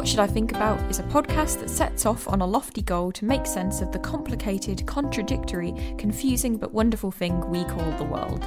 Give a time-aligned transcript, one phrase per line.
[0.00, 3.12] What Should I Think About is a podcast that sets off on a lofty goal
[3.12, 8.42] to make sense of the complicated, contradictory, confusing but wonderful thing we call the world.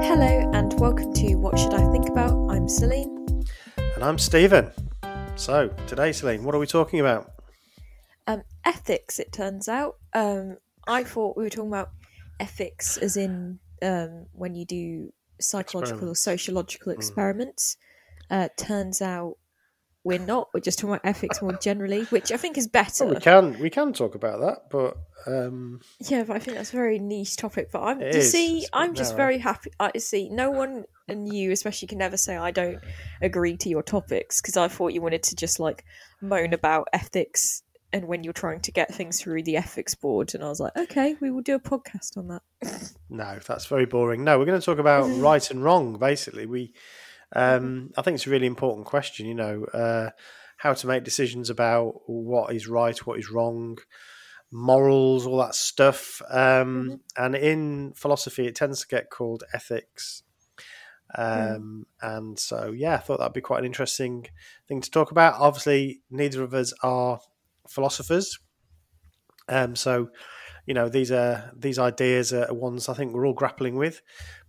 [0.00, 2.36] Hello and welcome to What Should I Think About?
[2.48, 3.44] I'm Celine.
[3.96, 4.70] And I'm Stephen.
[5.34, 7.32] So, today, Celine, what are we talking about?
[8.28, 9.96] Um, ethics, it turns out.
[10.14, 11.90] Um, I thought we were talking about
[12.38, 16.22] ethics as in um, when you do psychological or Experiments.
[16.22, 16.96] sociological Mm.
[16.96, 17.76] experiments.
[18.30, 19.36] Uh, turns out
[20.04, 20.48] we're not.
[20.54, 23.04] We're just talking about ethics more generally, which I think is better.
[23.06, 24.96] Well, we can we can talk about that, but
[25.26, 27.70] um, Yeah, but I think that's a very niche topic.
[27.72, 28.30] But I'm It you is.
[28.30, 29.16] see, It's I'm just narrow.
[29.16, 29.70] very happy.
[29.80, 32.78] I see no one and you especially can never say I don't
[33.20, 35.84] agree to your topics because I thought you wanted to just like
[36.20, 40.44] moan about ethics and when you're trying to get things through the ethics board, and
[40.44, 42.42] I was like, okay, we will do a podcast on that.
[43.08, 44.22] no, that's very boring.
[44.24, 45.96] No, we're going to talk about right and wrong.
[45.98, 46.74] Basically, we
[47.34, 49.26] um, I think it's a really important question.
[49.26, 50.10] You know, uh,
[50.58, 53.78] how to make decisions about what is right, what is wrong,
[54.50, 56.22] morals, all that stuff.
[56.30, 60.22] Um, And in philosophy, it tends to get called ethics.
[61.14, 64.26] Um, And so, yeah, I thought that'd be quite an interesting
[64.68, 65.40] thing to talk about.
[65.40, 67.20] Obviously, neither of us are
[67.68, 68.38] philosophers.
[69.48, 70.10] Um, so,
[70.66, 74.02] you know, these are these ideas are ones I think we're all grappling with,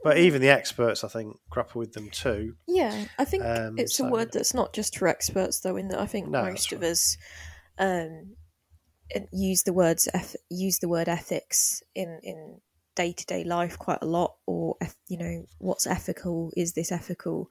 [0.03, 2.55] but even the experts, I think, grapple with them too.
[2.67, 5.77] Yeah, I think Um, it's so- a word that's not just for experts, though.
[5.77, 6.91] In that I think No, most of right.
[6.91, 7.17] us
[7.77, 8.35] um,
[9.31, 12.61] use the words eth- use the word ethics in in
[12.95, 14.75] day to day life quite a lot, or
[15.07, 16.51] you know, what's ethical?
[16.57, 17.49] Is this ethical?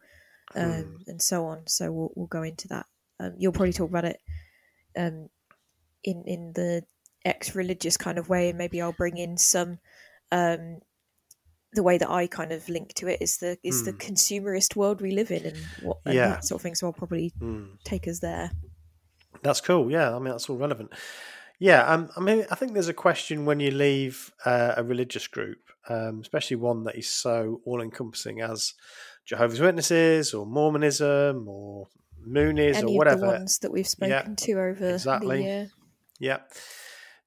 [0.55, 1.11] Um, Hmm.
[1.11, 1.67] And so on.
[1.67, 2.87] So we'll we'll go into that.
[3.21, 4.21] Um, you'll probably talk about it
[4.97, 5.29] um,
[6.05, 6.85] in in the
[7.27, 9.79] ex religious kind of way, and maybe I'll bring in some.
[10.33, 10.79] Um,
[11.73, 13.99] the way that I kind of link to it is the is the Hmm.
[13.99, 16.29] consumerist world we live in and what and Yeah.
[16.29, 16.75] that sort of thing.
[16.75, 17.77] So I'll probably Mm.
[17.85, 18.51] take us there.
[19.43, 19.91] That's cool.
[19.91, 20.91] Yeah, I mean that's all relevant.
[21.59, 25.27] Yeah, um, I mean I think there's a question when you leave uh, a religious
[25.27, 28.73] group, um, especially one that is so all-encompassing as
[29.27, 31.89] Jehovah's Witnesses or Mormonism or
[32.27, 33.27] Moonies Any or whatever.
[33.27, 35.37] ones that we've spoken to over exactly.
[35.39, 35.71] the year.
[36.21, 36.39] Yeah,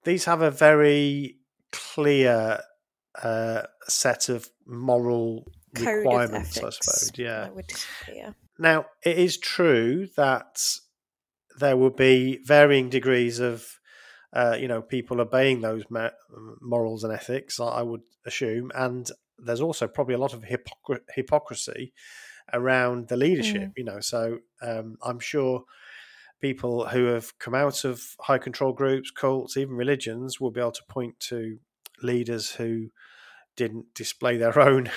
[0.09, 1.37] these have a very
[1.71, 2.59] clear
[3.21, 7.11] uh, set of moral Code of requirements, I suppose.
[7.15, 7.45] Yeah.
[7.45, 7.71] I would,
[8.11, 8.31] yeah.
[8.57, 10.59] Now, it is true that
[11.59, 13.67] there will be varying degrees of,
[14.33, 16.09] uh, you know, people obeying those ma-
[16.59, 17.59] morals and ethics.
[17.59, 21.93] I would assume, and there's also probably a lot of hypocr- hypocrisy
[22.51, 23.73] around the leadership.
[23.77, 25.65] You know, so um, I'm sure
[26.41, 30.71] people who have come out of high control groups, cults, even religions, will be able
[30.71, 31.59] to point to
[32.01, 32.89] leaders who
[33.55, 34.89] didn't display their own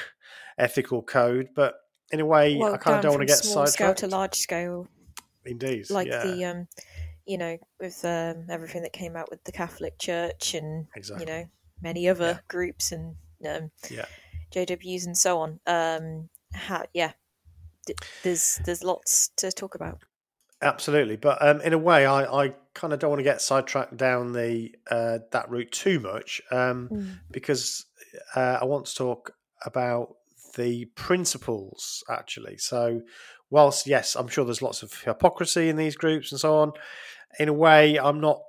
[0.58, 1.74] ethical code, but
[2.10, 4.34] in a way, Well, I kind of don't want to get small scale to large
[4.36, 4.86] scale,
[5.44, 6.68] Indeed, like yeah, the um,
[7.26, 11.24] you know, with um, everything that came out with the Catholic Church and exactly.
[11.26, 11.44] you know
[11.80, 12.38] many other Yeah.
[12.48, 13.16] groups and
[13.48, 14.04] um, Yeah.
[14.52, 15.60] JWs and so on.
[15.66, 17.12] Um, how, yeah,
[18.22, 20.02] there's there's lots to talk about.
[20.62, 23.96] Absolutely, but um, in a way, I, I kind of don't want to get sidetracked
[23.96, 27.18] down the uh, that route too much um, Mm.
[27.32, 27.84] because
[28.36, 29.32] uh, I want to talk
[29.66, 30.14] about
[30.56, 32.58] the principles actually.
[32.58, 33.02] So,
[33.50, 36.72] whilst yes, I'm sure there's lots of hypocrisy in these groups and so on.
[37.40, 38.40] In a way, I'm not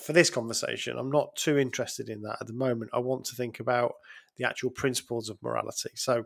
[0.00, 0.98] for this conversation.
[0.98, 2.90] I'm not too interested in that at the moment.
[2.92, 3.92] I want to think about
[4.36, 5.90] the actual principles of morality.
[5.94, 6.24] So,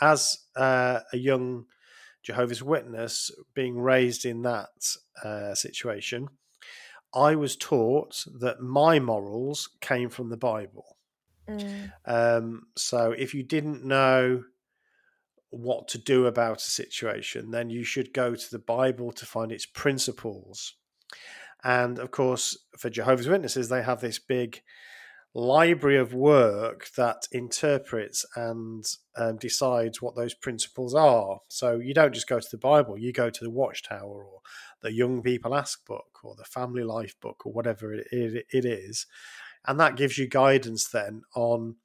[0.00, 1.66] as uh, a young
[2.22, 4.68] Jehovah's Witness, being raised in that
[5.24, 6.28] uh, situation,
[7.14, 10.96] I was taught that my morals came from the Bible.
[11.48, 11.92] Mm.
[12.06, 14.44] Um, so if you didn't know
[15.50, 19.52] what to do about a situation, then you should go to the Bible to find
[19.52, 20.74] its principles.
[21.62, 24.62] And of course, for Jehovah's Witnesses, they have this big
[25.34, 28.84] library of work that interprets and
[29.16, 31.40] um, decides what those principles are.
[31.48, 34.40] So you don't just go to the Bible, you go to the Watchtower or
[34.82, 38.64] the Young People Ask book or the Family Life book or whatever it, it, it
[38.64, 39.06] is.
[39.66, 41.76] And that gives you guidance then on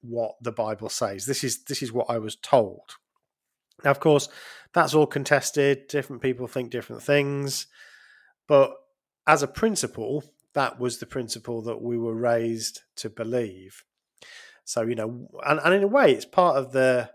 [0.00, 1.26] what the Bible says.
[1.26, 2.96] This is this is what I was told.
[3.84, 4.28] Now, of course,
[4.72, 5.88] that's all contested.
[5.88, 7.66] Different people think different things.
[8.48, 8.72] But
[9.26, 10.24] as a principle,
[10.56, 13.84] that was the principle that we were raised to believe.
[14.64, 17.10] So, you know, and, and in a way, it's part of the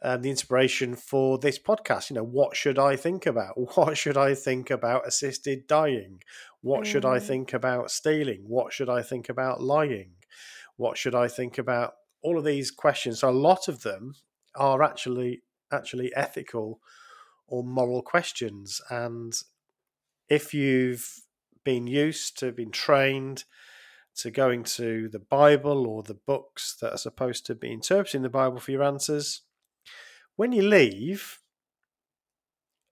[0.00, 2.08] um, the inspiration for this podcast.
[2.08, 3.54] You know, what should I think about?
[3.76, 6.20] What should I think about assisted dying?
[6.60, 6.86] What mm.
[6.86, 7.22] should I mm.
[7.22, 8.44] think about stealing?
[8.46, 10.12] What should I think about lying?
[10.76, 13.18] What should I think about all of these questions?
[13.18, 14.14] So a lot of them
[14.54, 15.42] are actually
[15.72, 16.78] actually ethical
[17.48, 19.32] or moral questions, and
[20.28, 21.24] if you've
[21.64, 23.44] been used to, been trained
[24.16, 28.28] to going to the Bible or the books that are supposed to be interpreting the
[28.28, 29.42] Bible for your answers,
[30.36, 31.38] when you leave,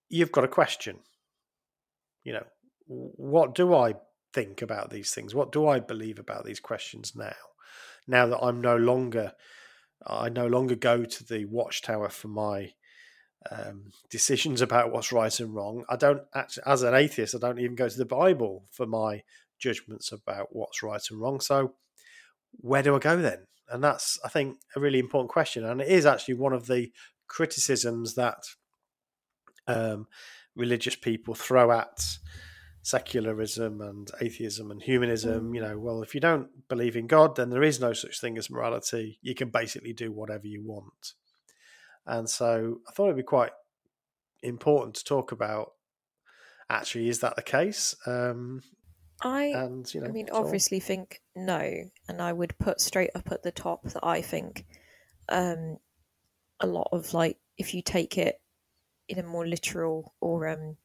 [0.09, 1.01] you've got a question.
[2.23, 2.47] You know,
[2.87, 3.95] what do I
[4.33, 5.35] think about these things?
[5.35, 7.35] What do I believe about these questions now?
[8.07, 9.33] Now that I'm no longer,
[10.07, 12.73] I no longer go to the watchtower for my
[13.51, 15.85] um, decisions about what's right and wrong.
[15.89, 19.23] I don't actually, as an atheist, I don't even go to the Bible for my
[19.59, 21.41] judgments about what's right and wrong.
[21.41, 21.75] So,
[22.53, 23.47] where do I go then?
[23.69, 25.65] And that's, I think, a really important question.
[25.65, 26.93] And it is actually one of the
[27.27, 28.45] criticisms that
[29.67, 30.07] um,
[30.55, 32.19] religious people throw at
[32.83, 35.55] secularism and atheism and humanism.
[35.55, 38.39] You know, well, if you don't believe in God, then there is no such thing
[38.39, 39.19] as morality.
[39.23, 41.15] You can basically do whatever you want.
[42.07, 43.53] And so I thought it'd be quite
[44.43, 45.73] important to talk about
[46.69, 47.95] actually, is that the case?
[48.07, 48.63] Um,
[49.23, 51.73] I, and, you know, I mean, obviously think no.
[52.09, 54.67] And I would put straight up at the top that I think
[55.29, 55.79] um,
[56.61, 58.41] a lot of like, if you take it
[59.09, 60.77] in a more literal or um,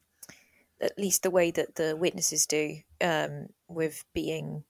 [0.80, 4.64] at least the way that the witnesses do um, with being,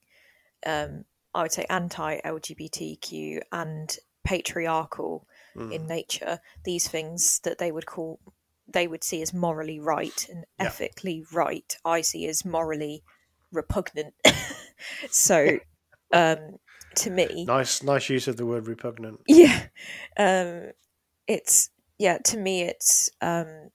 [0.65, 5.71] um, I would say, anti LGBTQ and patriarchal mm.
[5.71, 8.19] in nature, these things that they would call
[8.67, 10.65] they would see as morally right and yeah.
[10.65, 13.03] ethically right, I see as morally
[13.51, 14.13] repugnant.
[15.09, 15.59] so,
[16.11, 16.57] um,
[16.95, 19.21] to me, nice, nice use of the word repugnant.
[19.27, 19.63] Yeah,
[20.17, 20.71] um,
[21.27, 22.19] it's yeah.
[22.19, 23.69] To me, it's um,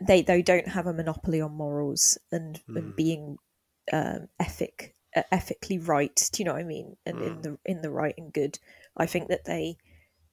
[0.00, 2.76] they they don't have a monopoly on morals and, mm.
[2.76, 3.36] and being
[3.92, 6.28] um, ethic uh, ethically right.
[6.32, 6.96] Do you know what I mean?
[7.04, 7.26] And mm.
[7.26, 8.58] in the in the right and good.
[8.96, 9.76] I think that they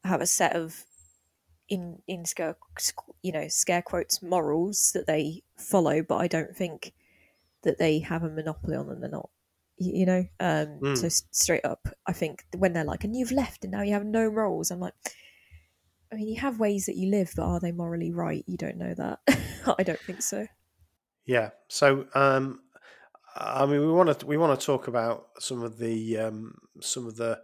[0.06, 0.84] have a set of
[1.68, 2.56] in in scare
[3.24, 6.94] you know scare quotes morals that they follow, but I don't think
[7.64, 9.02] that they have a monopoly on them.
[9.02, 9.30] They're not,
[9.78, 10.26] you know.
[10.40, 10.98] Um, mm.
[10.98, 14.06] So straight up, I think when they're like, "And you've left, and now you have
[14.06, 14.94] no morals," I'm like.
[16.14, 18.44] I mean, you have ways that you live, but are they morally right?
[18.48, 19.20] You don't know that.
[19.80, 20.46] I don't think so.
[21.26, 21.50] Yeah.
[21.68, 22.62] So, um,
[23.36, 27.06] I mean, we want to we want to talk about some of the um, some
[27.06, 27.42] of the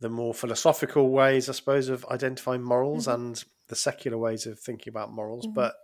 [0.00, 3.22] the more philosophical ways, I suppose, of identifying morals mm-hmm.
[3.22, 5.46] and the secular ways of thinking about morals.
[5.46, 5.54] Mm-hmm.
[5.54, 5.74] But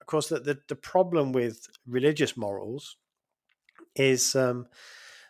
[0.00, 2.96] of course, the, the, the problem with religious morals
[3.96, 4.66] is um,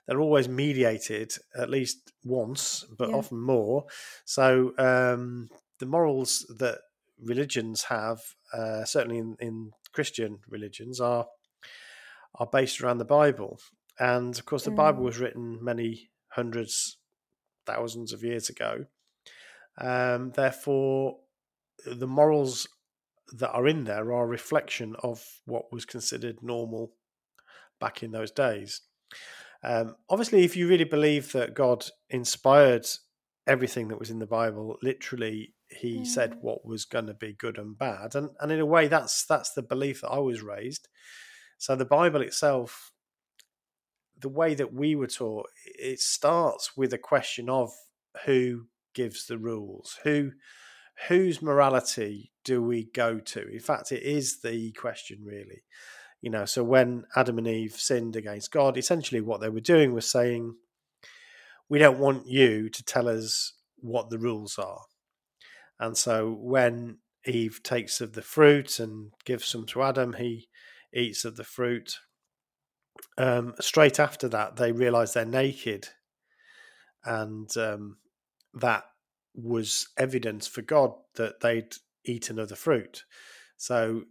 [0.06, 3.16] they're always mediated at least once, but yeah.
[3.16, 3.86] often more.
[4.24, 5.48] So um,
[5.78, 6.78] the morals that
[7.22, 8.20] religions have,
[8.52, 11.26] uh, certainly in, in Christian religions, are
[12.38, 13.58] are based around the Bible.
[13.98, 14.76] And of course, the mm.
[14.76, 16.98] Bible was written many hundreds
[17.66, 18.86] thousands of years ago.
[19.78, 21.18] Um, therefore,
[21.84, 22.66] the morals
[23.32, 26.92] that are in there are a reflection of what was considered normal
[27.80, 28.82] back in those days.
[29.62, 32.86] Um, obviously, if you really believe that God inspired
[33.46, 36.06] everything that was in the Bible, literally, He mm.
[36.06, 39.26] said what was going to be good and bad, and and in a way, that's
[39.26, 40.88] that's the belief that I was raised.
[41.58, 42.92] So the Bible itself
[44.20, 47.70] the way that we were taught, it starts with a question of
[48.24, 50.32] who gives the rules, who
[51.08, 53.46] whose morality do we go to?
[53.48, 55.62] In fact, it is the question really.
[56.22, 59.92] You know, so when Adam and Eve sinned against God, essentially what they were doing
[59.92, 60.54] was saying,
[61.68, 64.80] We don't want you to tell us what the rules are.
[65.78, 70.48] And so when Eve takes of the fruit and gives some to Adam, he
[70.94, 71.98] eats of the fruit
[73.18, 75.88] um, straight after that, they realize they're naked,
[77.04, 77.96] and um,
[78.54, 78.84] that
[79.34, 81.74] was evidence for God that they'd
[82.04, 83.04] eaten of the fruit.
[83.56, 84.04] So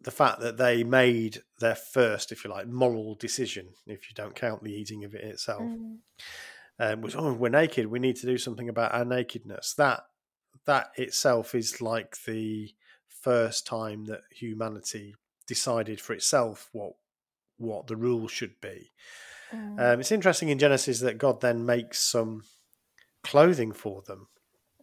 [0.00, 4.34] the fact that they made their first, if you like, moral decision, if you don't
[4.34, 5.96] count the eating of it itself, mm.
[6.78, 9.74] um, was oh we're naked, we need to do something about our nakedness.
[9.74, 10.02] That
[10.66, 12.70] that itself is like the
[13.08, 15.14] first time that humanity
[15.46, 16.92] decided for itself what
[17.58, 18.90] what the rules should be.
[19.52, 19.80] Mm.
[19.80, 22.42] Um, it's interesting in Genesis that God then makes some
[23.22, 24.28] clothing for them,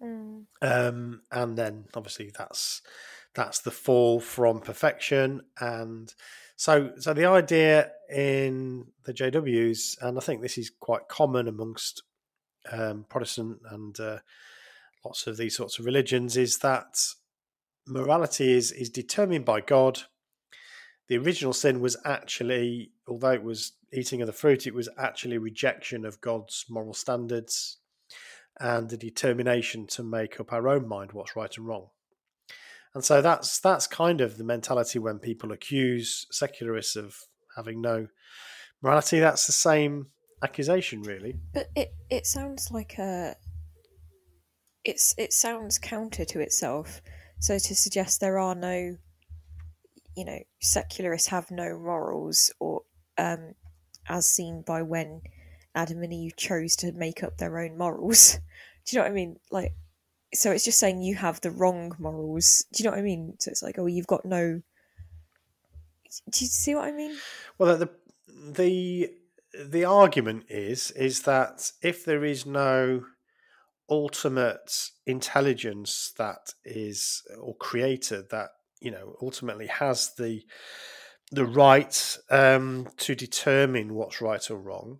[0.01, 0.45] mm.
[0.61, 2.81] um, and then obviously that's
[3.33, 6.13] that's the fall from perfection, and
[6.55, 12.01] so so the idea in the JWs, and I think this is quite common amongst
[12.71, 14.19] um, Protestant and uh,
[15.03, 16.97] lots of these sorts of religions, is that
[17.87, 20.03] morality is is determined by God
[21.07, 25.37] the original sin was actually, although it was eating of the fruit, it was actually
[25.37, 27.77] rejection of God's moral standards
[28.59, 31.87] and the determination to make up our own mind what's right and wrong.
[32.93, 37.17] And so that's that's kind of the mentality when people accuse secularists of
[37.55, 38.07] having no
[38.81, 39.19] morality.
[39.19, 40.07] That's the same
[40.41, 41.35] accusation, really.
[41.53, 43.35] But it it sounds like a
[44.85, 47.01] it's it sounds counter to itself.
[47.39, 48.97] So to suggest there are no
[50.15, 52.81] you know, secularists have no morals, or
[53.17, 53.53] um,
[54.07, 55.21] as seen by when
[55.73, 58.39] Adam and Eve chose to make up their own morals.
[58.85, 59.39] Do you know what I mean?
[59.51, 59.73] Like,
[60.33, 62.65] so it's just saying you have the wrong morals.
[62.73, 63.35] Do you know what I mean?
[63.39, 64.61] So it's like, oh, you've got no.
[66.31, 67.15] Do you see what I mean?
[67.57, 67.89] Well, the
[68.51, 69.11] the
[69.63, 73.05] the argument is is that if there is no
[73.89, 78.49] ultimate intelligence that is or creator that
[78.85, 80.43] you know ultimately has the
[81.31, 84.99] the right um, to determine what's right or wrong,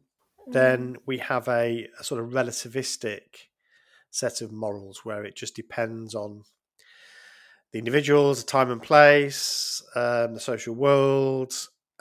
[0.49, 0.53] mm.
[0.53, 3.21] then we have a, a, sort of relativistic
[4.09, 6.41] set of morals where it just depends on
[7.71, 11.53] the individuals, the time and place, um, the social world,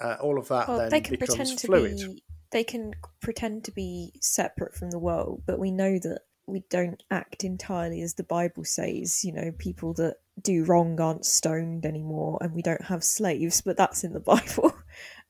[0.02, 0.68] uh, all of that.
[0.68, 1.98] Well, then they can pretend fluid.
[1.98, 2.22] to be.
[2.50, 7.02] They can pretend to be separate from the world, but we know that we don't
[7.10, 9.24] act entirely as the Bible says.
[9.24, 13.76] You know, people that do wrong aren't stoned anymore, and we don't have slaves, but
[13.76, 14.74] that's in the Bible.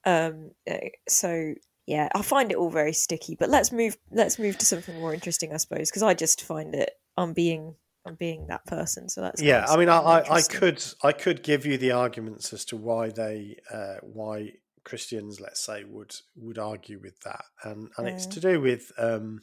[0.05, 1.55] um, eh, so
[1.87, 3.37] yeah, I find it all very sticky.
[3.39, 3.97] But let's move.
[4.11, 6.91] Let's move to something more interesting, I suppose, because I just find it.
[7.17, 7.75] I'm being.
[8.07, 9.09] I'm being that person.
[9.09, 9.65] So that's yeah.
[9.67, 13.09] I mean, I, I, I could I could give you the arguments as to why
[13.09, 14.53] they uh, why
[14.85, 19.41] Christians, let's say, would would argue with that, and and it's to do with um,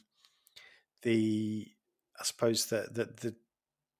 [1.03, 1.67] the
[2.19, 3.35] I suppose that the, the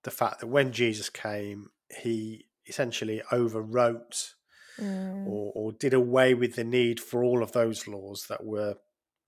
[0.03, 1.69] the fact that when Jesus came,
[2.01, 4.33] he essentially overwrote
[4.79, 5.27] mm.
[5.27, 8.75] or, or did away with the need for all of those laws that were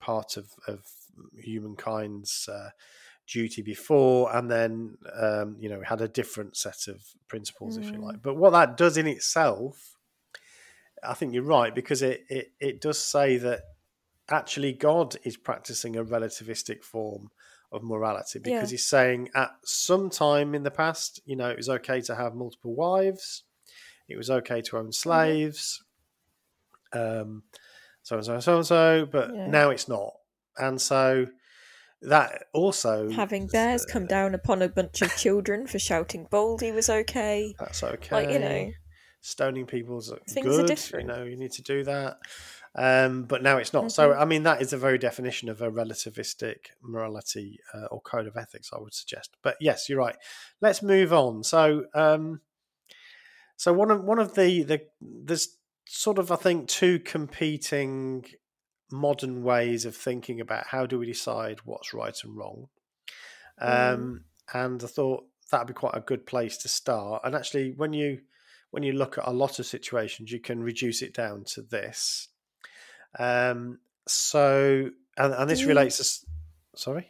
[0.00, 0.84] part of, of
[1.36, 2.70] humankind's uh,
[3.26, 7.84] duty before, and then um, you know had a different set of principles, mm.
[7.84, 8.16] if you like.
[8.16, 8.22] Mm.
[8.22, 9.96] But what that does in itself,
[11.02, 13.62] I think you're right because it it, it does say that
[14.30, 17.30] actually God is practicing a relativistic form
[17.74, 18.74] of morality because yeah.
[18.74, 22.34] he's saying at some time in the past, you know, it was okay to have
[22.34, 23.44] multiple wives,
[24.08, 24.90] it was okay to own mm-hmm.
[24.92, 25.82] slaves,
[26.92, 27.42] um,
[28.02, 29.46] so and so and so and so, but yeah.
[29.46, 30.12] now it's not.
[30.56, 31.26] And so
[32.02, 36.70] that also having bears uh, come down upon a bunch of children for shouting boldly
[36.70, 37.54] was okay.
[37.58, 38.14] That's okay.
[38.14, 38.70] Like you know,
[39.20, 40.64] stoning people's things good.
[40.64, 41.08] Are different.
[41.08, 42.18] You know, you need to do that.
[42.76, 43.92] Um, but now it's not.
[43.92, 48.26] So, I mean, that is the very definition of a relativistic morality uh, or code
[48.26, 49.36] of ethics, I would suggest.
[49.42, 50.16] But yes, you're right.
[50.60, 51.44] Let's move on.
[51.44, 52.40] So, um,
[53.56, 58.24] so one of one of the the there's sort of I think two competing
[58.90, 62.68] modern ways of thinking about how do we decide what's right and wrong.
[63.60, 64.62] Um, mm.
[64.62, 67.22] And I thought that'd be quite a good place to start.
[67.24, 68.20] And actually, when you
[68.70, 72.28] when you look at a lot of situations, you can reduce it down to this.
[73.18, 76.26] Um, so, and, and this relates to.
[76.76, 77.08] Sorry?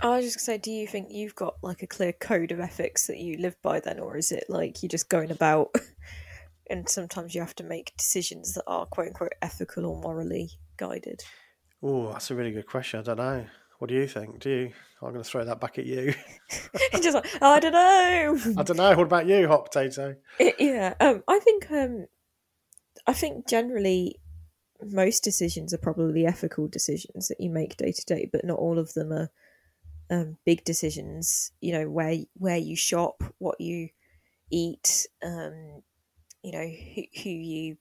[0.00, 2.60] I was just gonna say, do you think you've got like a clear code of
[2.60, 5.70] ethics that you live by then, or is it like you're just going about
[6.70, 11.22] and sometimes you have to make decisions that are quote unquote ethical or morally guided?
[11.82, 13.00] Oh, that's a really good question.
[13.00, 13.46] I don't know.
[13.78, 14.40] What do you think?
[14.40, 14.72] Do you?
[15.02, 16.14] I'm going to throw that back at you.
[16.94, 18.54] just like, I don't know.
[18.58, 18.96] I don't know.
[18.96, 20.16] What about you, hot potato?
[20.38, 22.06] It, yeah, um, I think um,
[23.06, 24.20] I think generally
[24.84, 28.78] most decisions are probably ethical decisions that you make day to day, but not all
[28.78, 29.30] of them are
[30.10, 31.52] um, big decisions.
[31.60, 33.88] You know where where you shop, what you
[34.50, 35.82] eat, um,
[36.42, 37.76] you know who, who you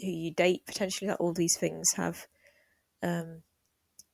[0.00, 0.66] who you date.
[0.66, 2.26] Potentially, like all these things have
[3.02, 3.42] um,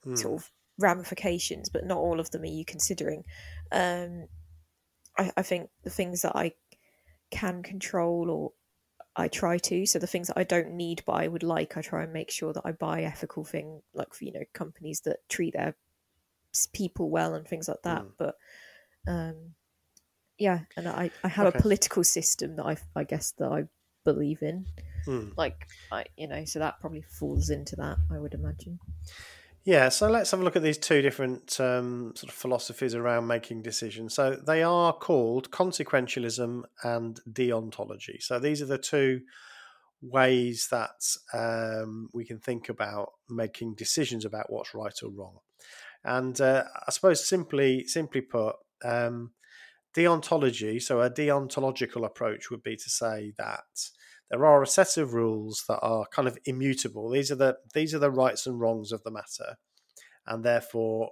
[0.05, 0.15] hmm.
[0.15, 3.25] sort of ramifications, but not all of them are you considering.
[3.73, 4.27] Um,
[5.19, 6.53] I, I think the things that I
[7.31, 8.53] can control or
[9.19, 9.85] I try to.
[9.87, 12.31] So the things that I don't need but I would like, I try and make
[12.31, 15.75] sure that I buy ethical thing, like for, you know companies that treat their
[16.73, 18.03] people well and things like that.
[18.03, 18.13] Mm.
[18.17, 18.37] But
[19.07, 19.55] um,
[20.39, 21.59] yeah, and I, I have Okay.
[21.59, 23.65] a political system that I, I guess that I
[24.05, 24.67] believe in.
[25.05, 25.31] Hmm.
[25.37, 27.99] Like I, you know, so that probably falls into that.
[28.11, 28.79] I would imagine.
[29.65, 33.27] Yeah, so let's have a look at these two different um, sort of philosophies around
[33.27, 34.15] making decisions.
[34.15, 38.23] So they are called consequentialism and deontology.
[38.23, 39.21] So these are the two
[40.01, 41.03] ways that
[41.35, 45.39] um, we can think about making decisions about what's right or wrong.
[46.05, 49.33] And uh, I suppose simply simply put, um,
[49.95, 50.81] deontology.
[50.81, 53.91] So a deontological approach would be to say that
[54.31, 57.11] there are a set of rules that are kind of immutable.
[57.11, 59.57] These are the these are the rights and wrongs of the matter,
[60.27, 61.11] and therefore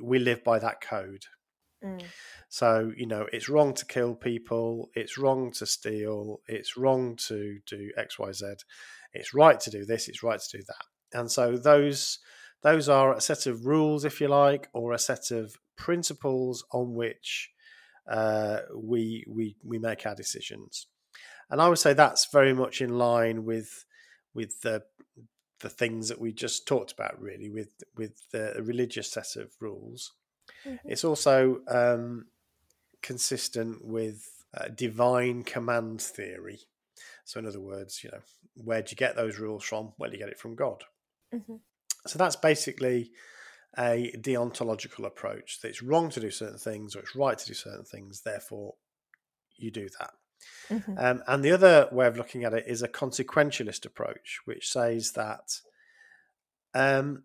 [0.00, 1.24] we live by that code.
[2.48, 7.58] So you know it's wrong to kill people, it's wrong to steal, it's wrong to
[7.66, 8.46] do X Y Z,
[9.12, 12.20] it's right to do this, it's right to do that, and so those
[12.62, 16.94] those are a set of rules, if you like, or a set of principles on
[16.94, 17.50] which
[18.10, 20.86] uh, we we we make our decisions.
[21.50, 23.84] And I would say that's very much in line with
[24.34, 24.84] with the
[25.60, 30.12] the things that we just talked about, really, with with the religious set of rules.
[30.84, 32.26] It's also um,
[33.02, 36.60] consistent with uh, divine command theory.
[37.24, 38.20] So, in other words, you know,
[38.54, 39.92] where do you get those rules from?
[39.98, 40.84] Well, you get it from God.
[41.32, 41.60] Mhm.
[42.06, 43.12] So that's basically
[43.78, 45.60] a deontological approach.
[45.60, 48.20] That it's wrong to do certain things or it's right to do certain things.
[48.22, 48.74] Therefore,
[49.56, 50.14] you do that.
[50.68, 51.02] Mhm.
[51.02, 55.12] Um, and the other way of looking at it is a consequentialist approach, which says
[55.12, 55.60] that
[56.74, 57.24] um,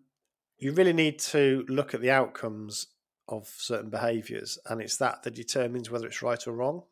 [0.58, 2.88] you really need to look at the outcomes
[3.28, 6.82] of certain behaviours, and it's that that determines whether it's right or wrong.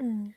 [0.00, 0.34] Mm.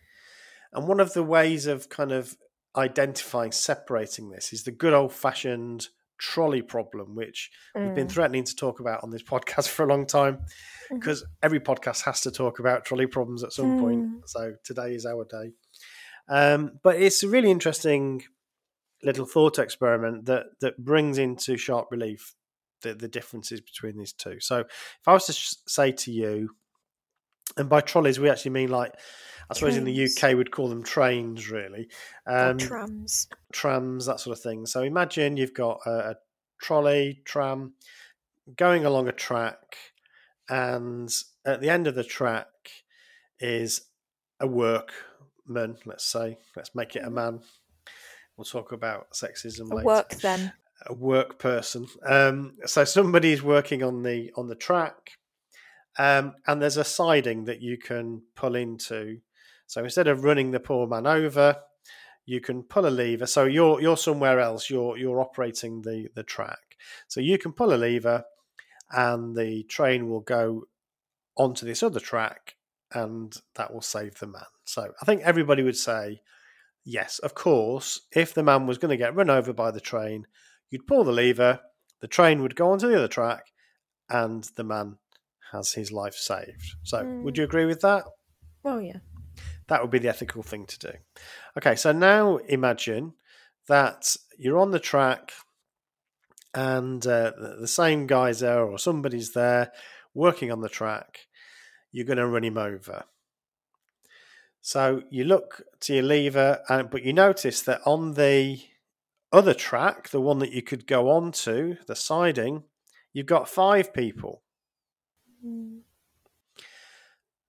[0.73, 2.37] And one of the ways of kind of
[2.75, 5.89] identifying, separating this is the good old fashioned
[6.21, 8.11] trolley problem, which we've been Mm.
[8.11, 10.45] threatening to talk about on this podcast for a long time
[10.91, 14.03] because every podcast has to talk about trolley problems at some point.
[14.03, 14.21] Mm.
[14.27, 15.51] So today is our day.
[16.29, 18.23] Um, but it's a really interesting
[19.03, 22.35] little thought experiment that that brings into sharp relief
[22.83, 24.39] the, the differences between these two.
[24.39, 26.51] So if I was to sh- say to you,
[27.57, 28.93] and by trolleys we actually mean like,
[29.49, 31.89] I suppose in the UK we'd call them trains, really.
[32.25, 33.27] Um, trams.
[33.51, 34.65] trams, that sort of thing.
[34.65, 36.15] So imagine you've got a, a
[36.61, 37.73] trolley, tram
[38.55, 39.75] going along a track,
[40.49, 41.09] and
[41.45, 42.47] at the end of the track
[43.39, 43.81] is
[44.39, 46.37] a workman, let's say.
[46.55, 47.41] Let's make it a man.
[48.37, 49.85] We'll talk about sexism A later.
[49.85, 50.53] work then.
[50.87, 51.87] A work person.
[52.05, 55.11] Um, so somebody's working on the on the track,
[55.97, 59.19] um, and there's a siding that you can pull into.
[59.67, 61.57] So instead of running the poor man over,
[62.25, 63.25] you can pull a lever.
[63.25, 64.69] So you're you're somewhere else.
[64.69, 66.77] You're you're operating the the track.
[67.07, 68.23] So you can pull a lever,
[68.91, 70.63] and the train will go
[71.35, 72.55] onto this other track,
[72.93, 74.43] and that will save the man.
[74.65, 76.21] So I think everybody would say,
[76.83, 78.01] yes, of course.
[78.15, 80.27] If the man was going to get run over by the train,
[80.69, 81.59] you'd pull the lever,
[81.99, 83.51] the train would go onto the other track,
[84.09, 84.97] and the man
[85.51, 86.75] has his life saved.
[86.83, 87.37] So would Mm.
[87.37, 88.05] you agree with that?
[88.63, 88.99] Oh yeah.
[89.67, 90.91] That would be the ethical thing to do.
[91.57, 93.13] Okay, so now imagine
[93.67, 95.31] that you're on the track
[96.53, 99.71] and uh, the the same guy's there or somebody's there
[100.13, 101.27] working on the track.
[101.91, 103.05] You're going to run him over.
[104.61, 108.59] So you look to your lever, and, but you notice that on the
[109.31, 112.63] other track, the one that you could go on to, the siding,
[113.13, 114.43] you've got five people.
[115.45, 115.81] Mm.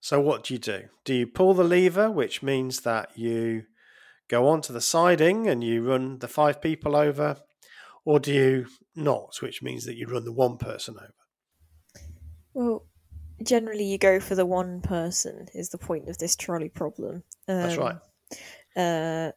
[0.00, 0.82] So what do you do?
[1.04, 3.64] Do you pull the lever, which means that you
[4.28, 7.36] go onto the siding and you run the five people over,
[8.04, 11.12] or do you not, which means that you run the one person over?
[12.54, 12.86] Well,
[13.42, 17.22] generally you go for the one person is the point of this trolley problem.
[17.48, 17.96] Um, That's right.
[18.76, 19.32] Uh,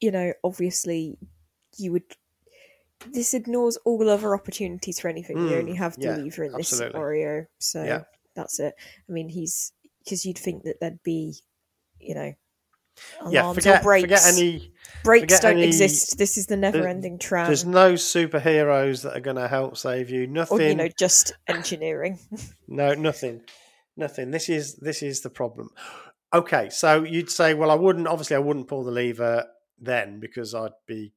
[0.00, 1.18] you know, obviously,
[1.76, 2.04] you would.
[3.06, 5.36] This ignores all other opportunities for anything.
[5.38, 6.92] you Mm, only have the yeah, lever in this absolutely.
[6.92, 8.04] scenario, so Yeah.
[8.34, 8.74] that's it.
[9.08, 9.72] I mean, he's
[10.04, 11.34] because you'd think that there'd be,
[12.00, 12.32] you know,
[13.20, 14.02] alarms yeah, or forget brakes.
[14.02, 14.72] forget any.
[15.04, 16.18] brakes don't any- exist.
[16.18, 20.26] This is the never-ending tram, There's no superheroes that are going to help save you.
[20.26, 20.58] Nothing.
[20.58, 22.18] or you know, just engineering.
[22.66, 23.42] No, nothing,
[23.96, 24.30] nothing.
[24.32, 25.70] This is this is the problem.
[26.34, 28.06] Okay, so you'd say, well, I wouldn't.
[28.08, 29.46] Obviously, I wouldn't pull the lever
[29.80, 31.12] then because I'd be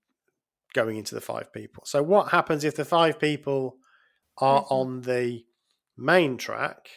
[0.74, 1.84] going into the five people.
[1.86, 3.78] So what happens if the five people
[4.38, 4.72] are Mhm.
[4.72, 5.46] on the
[5.98, 6.90] main track,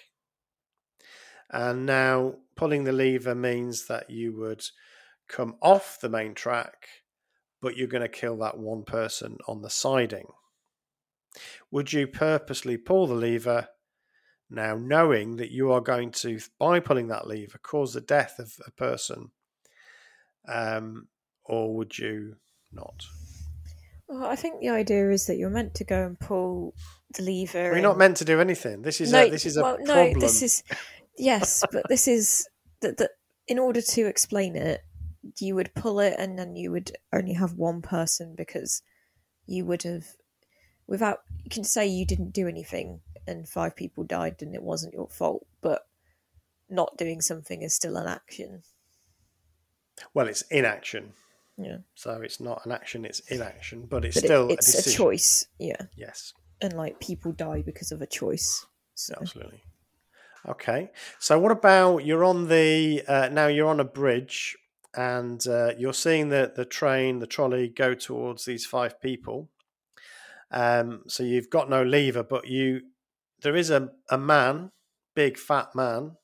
[1.50, 4.64] and now pulling the lever means that you would
[5.28, 6.88] come off the main track,
[7.60, 10.32] but you're going to kill that one person on the siding.
[11.70, 13.68] Would you purposely pull the lever
[14.50, 18.54] now, knowing that you are going to, by pulling that lever, cause the death of
[18.66, 19.32] a person?
[20.46, 21.08] Um,
[21.44, 22.36] or would you
[22.72, 23.06] not?
[24.08, 26.74] Well, I think the idea is that you're meant to go and pull
[27.14, 27.58] the lever.
[27.70, 28.82] We're and- not meant to do anything.
[28.82, 30.12] This is no, a this is a well, problem.
[30.12, 30.62] no, this is
[31.16, 32.46] yes, but this is
[32.80, 32.98] that.
[32.98, 33.12] that
[33.46, 34.82] In order to explain it,
[35.40, 38.82] you would pull it, and then you would only have one person because
[39.46, 40.04] you would have,
[40.86, 41.18] without.
[41.42, 45.08] You can say you didn't do anything, and five people died, and it wasn't your
[45.08, 45.86] fault, but
[46.68, 48.62] not doing something is still an action.
[50.12, 51.12] well, it's inaction,
[51.56, 54.90] Yeah, so it's not an action; it's inaction, but it's but it- still it's a
[54.90, 55.46] a, choice.
[55.58, 58.66] Yeah, Yes, and like people die because of a choice.
[58.94, 59.62] So absolutely.
[60.46, 64.56] Okay, so what about you're on the uh, now you're on a bridge
[64.96, 69.50] and uh, you're seeing the the train, the trolley go towards these five people.
[70.50, 72.82] Um, so you've got no lever, but you
[73.42, 74.70] there is a a man,
[75.14, 76.16] big fat man,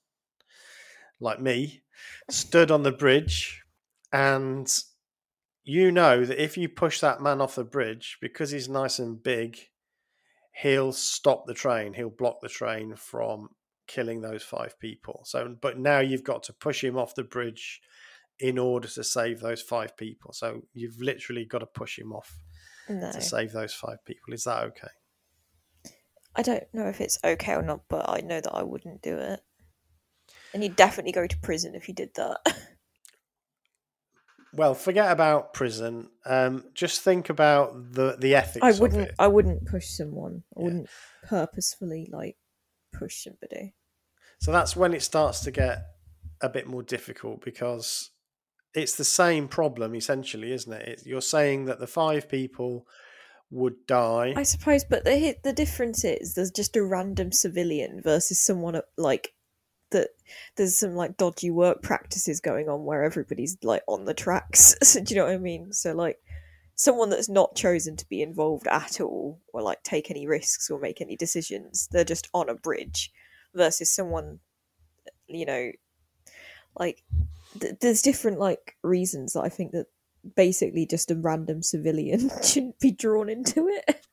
[1.18, 1.82] like me,
[2.28, 3.62] stood on the bridge,
[4.12, 4.70] and
[5.70, 9.22] you know that if you push that man off the bridge because he's nice and
[9.22, 9.56] big,
[10.52, 11.94] he'll stop the train.
[11.94, 13.50] He'll block the train from
[13.86, 15.22] killing those five people.
[15.24, 17.80] So, but now you've got to push him off the bridge
[18.40, 20.32] in order to save those five people.
[20.32, 22.36] So you've literally got to push him off
[22.88, 24.34] no, to save those five people.
[24.34, 25.92] Is that okay?
[26.34, 29.16] I don't know if it's okay or not, but I know that I wouldn't do
[29.16, 29.40] it.
[30.52, 32.38] And you'd definitely go to prison if you did that.
[34.52, 36.10] Well, forget about prison.
[36.26, 38.64] Um, just think about the the ethics.
[38.64, 39.10] I wouldn't.
[39.18, 40.42] I wouldn't push someone.
[40.56, 40.64] I Yeah.
[40.64, 40.88] wouldn't
[41.24, 42.36] purposefully like
[42.92, 43.74] push somebody.
[44.40, 45.82] So that's when it starts to get
[46.40, 48.10] a bit more difficult because
[48.74, 50.88] it's the same problem essentially, isn't it?
[50.88, 52.86] it you're saying that the five people
[53.50, 54.32] would die.
[54.36, 59.34] I suppose, but the the difference is there's just a random civilian versus someone like
[59.90, 60.08] that.
[60.56, 64.74] There's some like dodgy work practices going on where everybody's like on the tracks.
[64.92, 65.72] do you know what I mean?
[65.72, 66.18] So like
[66.80, 70.80] someone that's not chosen to be involved at all or like take any risks or
[70.80, 71.88] make any decisions.
[71.92, 73.12] They're just on a bridge
[73.54, 74.38] versus someone,
[75.26, 75.72] you know,
[76.78, 77.02] like
[77.60, 79.88] th- there's different like reasons that I think that
[80.36, 84.06] basically just a random civilian shouldn't be drawn into it.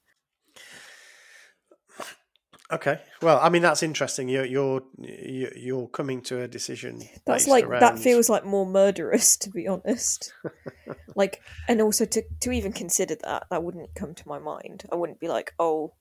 [2.72, 3.00] Okay.
[3.22, 4.28] Well, I mean that's interesting.
[4.28, 7.00] You're you're you- you're coming to a decision.
[7.26, 10.34] That's based like that feels like more murderous, to be honest.
[11.16, 14.84] like, and also to to even consider that, that wouldn't come to my mind.
[14.92, 15.94] I wouldn't be like, oh,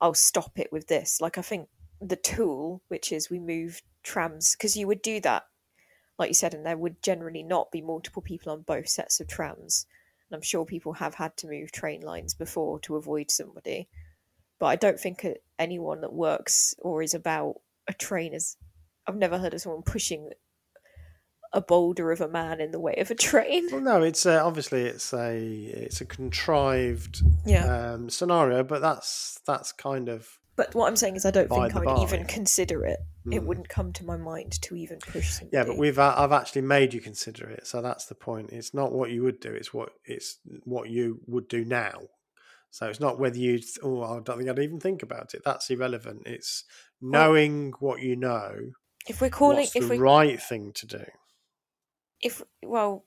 [0.00, 1.20] I'll stop it with this.
[1.20, 1.68] Like, I think
[2.00, 5.44] the tool, which is we move trams, because you would do that,
[6.18, 9.28] like you said, and there would generally not be multiple people on both sets of
[9.28, 9.86] trams.
[10.28, 13.88] And I'm sure people have had to move train lines before to avoid somebody.
[14.62, 15.26] But I don't think
[15.58, 17.56] anyone that works or is about
[17.88, 18.56] a train is.
[19.08, 20.30] I've never heard of someone pushing
[21.52, 23.66] a boulder of a man in the way of a train.
[23.72, 27.64] Well, no, it's uh, obviously it's a it's a contrived Yeah.
[27.94, 31.74] um, scenario, but that's that's kind of But what I'm saying is, I don't think
[31.74, 32.02] I would by.
[32.04, 33.00] even consider it.
[33.32, 33.46] It Hmm.
[33.46, 35.56] wouldn't come to my mind to even push somebody.
[35.56, 35.64] yeah.
[35.64, 38.50] But we've uh, I've actually made you consider it, so that's the point.
[38.52, 42.02] It's not what you would do; it's what it's what you would do now.
[42.72, 45.42] So it's not whether you oh I don't think I'd even think about it.
[45.44, 46.22] That's irrelevant.
[46.24, 46.64] It's
[47.02, 48.54] knowing what you know.
[49.06, 51.04] If we're calling, if the we, right thing to do?
[52.22, 53.04] if well,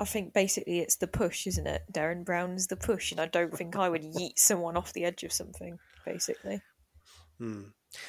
[0.00, 1.82] I think basically it's the push, isn't it?
[1.92, 5.24] Derren Brown's the push, and I don't think I would yeet someone off the edge
[5.24, 5.78] of something.
[6.06, 6.62] Basically,
[7.38, 7.64] Hmm.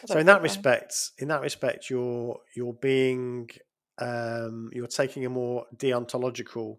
[0.06, 3.50] So in that I- respect, in that respect, you're you're being
[3.98, 6.78] um, you're taking a more deontological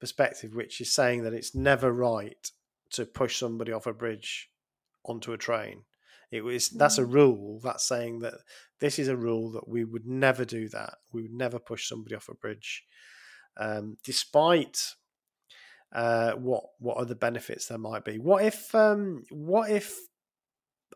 [0.00, 2.50] perspective, which is saying that it's never right
[2.92, 4.50] to push somebody off a bridge
[5.04, 5.84] onto a train.
[6.30, 7.60] It was that's a rule.
[7.62, 8.34] That's saying that
[8.78, 10.94] this is a rule that we would never do that.
[11.12, 12.84] We would never push somebody off a bridge,
[13.56, 14.94] um, despite
[15.92, 18.18] uh, what what other benefits there might be.
[18.18, 19.98] What if um, what if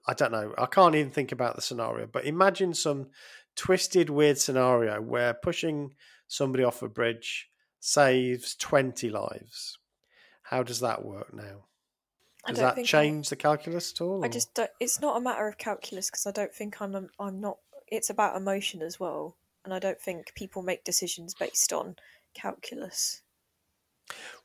[0.07, 0.55] I don't know.
[0.59, 3.09] I can't even think about the scenario, but imagine some
[3.57, 5.95] twisted, weird scenario where pushing
[6.29, 7.49] somebody off a bridge
[7.81, 9.79] saves 20 lives.
[10.43, 11.65] How does that work now?
[12.49, 14.25] Does that think I- change the calculus at all?
[14.25, 17.07] I just don't, it's not a matter of calculus because I don't think I'm a,
[17.19, 17.59] I'm not.
[17.89, 21.97] It's about emotion as well, and I don't think people make decisions based on
[22.35, 23.23] calculus.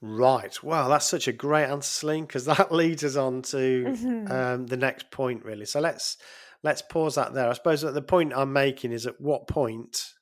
[0.01, 0.61] Right.
[0.63, 4.31] Well, that's such a great answer, Celine, because that leads us on to Mhm.
[4.31, 5.65] um, the next point, really.
[5.65, 6.17] So let's
[6.63, 7.49] let's pause that there.
[7.49, 10.13] I suppose that the point I'm making is at what point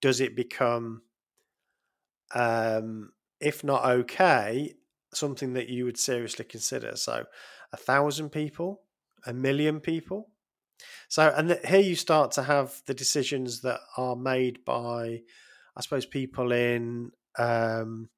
[0.00, 1.02] does it become,
[2.34, 4.74] um, if not okay,
[5.14, 6.96] something that you would seriously consider?
[6.96, 7.24] So,
[7.72, 8.82] a thousand people,
[9.26, 10.30] a million people.
[11.08, 15.20] So, and here you start to have the decisions that are made by,
[15.76, 18.08] I suppose, people in um,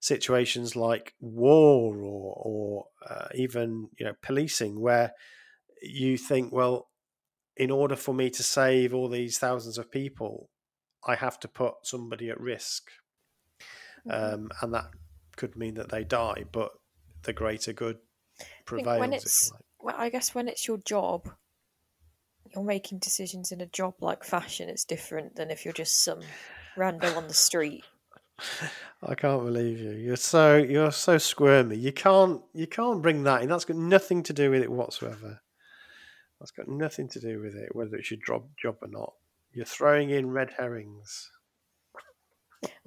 [0.00, 5.12] situations like war or, or uh, even you know policing, where
[5.82, 6.88] you think, well,
[7.56, 10.48] in order for me to save all these thousands of people,
[11.06, 12.90] I have to put somebody at risk,
[14.08, 14.34] mm-hmm.
[14.34, 14.86] um, and that
[15.36, 16.72] could mean that they die, but
[17.22, 17.98] the greater good
[18.64, 19.00] prevails.
[19.00, 21.28] when it's, well, I guess when it's your job,
[22.54, 24.68] you're making decisions in a job like fashion.
[24.68, 26.20] It's different than if you're just some
[26.76, 27.84] random on the street.
[29.02, 29.92] I can't believe you.
[29.92, 31.76] You're so you're so squirmy.
[31.76, 33.48] You can't you can't bring that in.
[33.48, 35.40] That's got nothing to do with it whatsoever.
[36.38, 39.12] That's got nothing to do with it, whether it's your job job or not.
[39.52, 41.30] You're throwing in red herrings.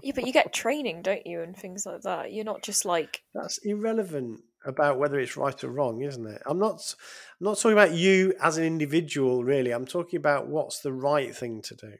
[0.02, 2.32] Yeah, but you get training, don't you, and things like that.
[2.32, 6.42] You're not just like that's irrelevant about whether it's right or wrong, isn't it?
[6.46, 6.96] I'm not.
[7.40, 9.72] I'm not talking about you as an individual, really.
[9.72, 11.94] I'm talking about what's the right thing to do.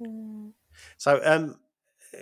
[0.00, 0.52] Mm.
[0.96, 1.56] So, um,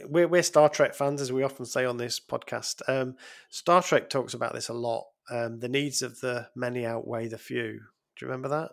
[0.07, 2.83] we're we're Star Trek fans, as we often say on this podcast.
[2.89, 3.17] Um,
[3.51, 5.07] Star Trek talks about this a lot.
[5.31, 7.73] Um, the needs of the many outweigh the few.
[8.17, 8.73] Do you remember that?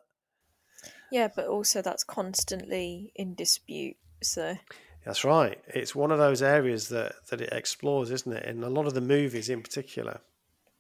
[1.12, 3.98] Yeah, but also that's constantly in dispute.
[4.22, 4.56] So
[5.06, 5.60] that's right.
[5.68, 8.46] It's one of those areas that that it explores, isn't it?
[8.46, 10.22] In a lot of the movies, in particular.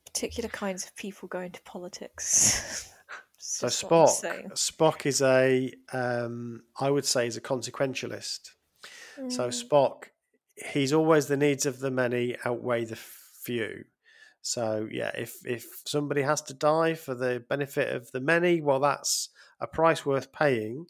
[0.05, 2.91] Particular kinds of people go into politics.
[3.37, 8.51] so Spock, Spock is a, um, I would say, is a consequentialist.
[9.19, 9.31] Mm.
[9.31, 10.05] So Spock,
[10.55, 13.85] he's always the needs of the many outweigh the few.
[14.41, 18.79] So yeah, if if somebody has to die for the benefit of the many, well,
[18.79, 19.29] that's
[19.59, 20.87] a price worth paying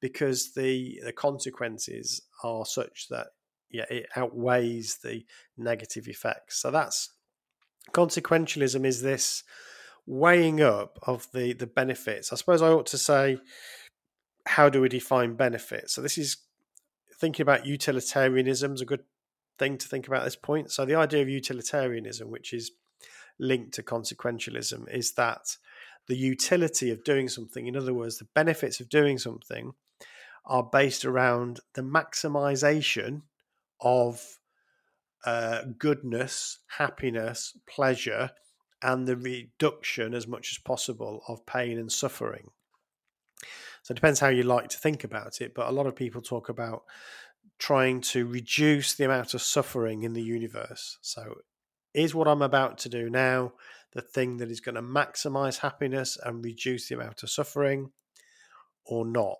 [0.00, 3.28] because the the consequences are such that
[3.70, 5.24] yeah it outweighs the
[5.56, 6.60] negative effects.
[6.60, 7.10] So that's
[7.92, 9.44] consequentialism is this
[10.06, 12.32] weighing up of the the benefits.
[12.32, 13.38] I suppose I ought to say
[14.46, 15.92] how do we define benefits?
[15.92, 16.38] So this is
[17.20, 19.04] thinking about utilitarianism is a good
[19.58, 20.70] thing to think about at this point.
[20.70, 22.70] So the idea of utilitarianism, which is
[23.38, 25.56] linked to consequentialism, is that
[26.06, 29.72] the utility of doing something, in other words, the benefits of doing something,
[30.44, 33.22] are based around the maximization
[33.80, 34.38] of
[35.24, 38.30] uh, goodness, happiness, pleasure,
[38.82, 42.50] and the reduction as much as possible of pain and suffering.
[43.82, 46.20] So it depends how you like to think about it, but a lot of people
[46.20, 46.82] talk about
[47.58, 50.98] trying to reduce the amount of suffering in the universe.
[51.02, 51.36] So,
[51.94, 53.54] is what I'm about to do now
[53.94, 57.90] the thing that is going to maximize happiness and reduce the amount of suffering
[58.84, 59.38] or not?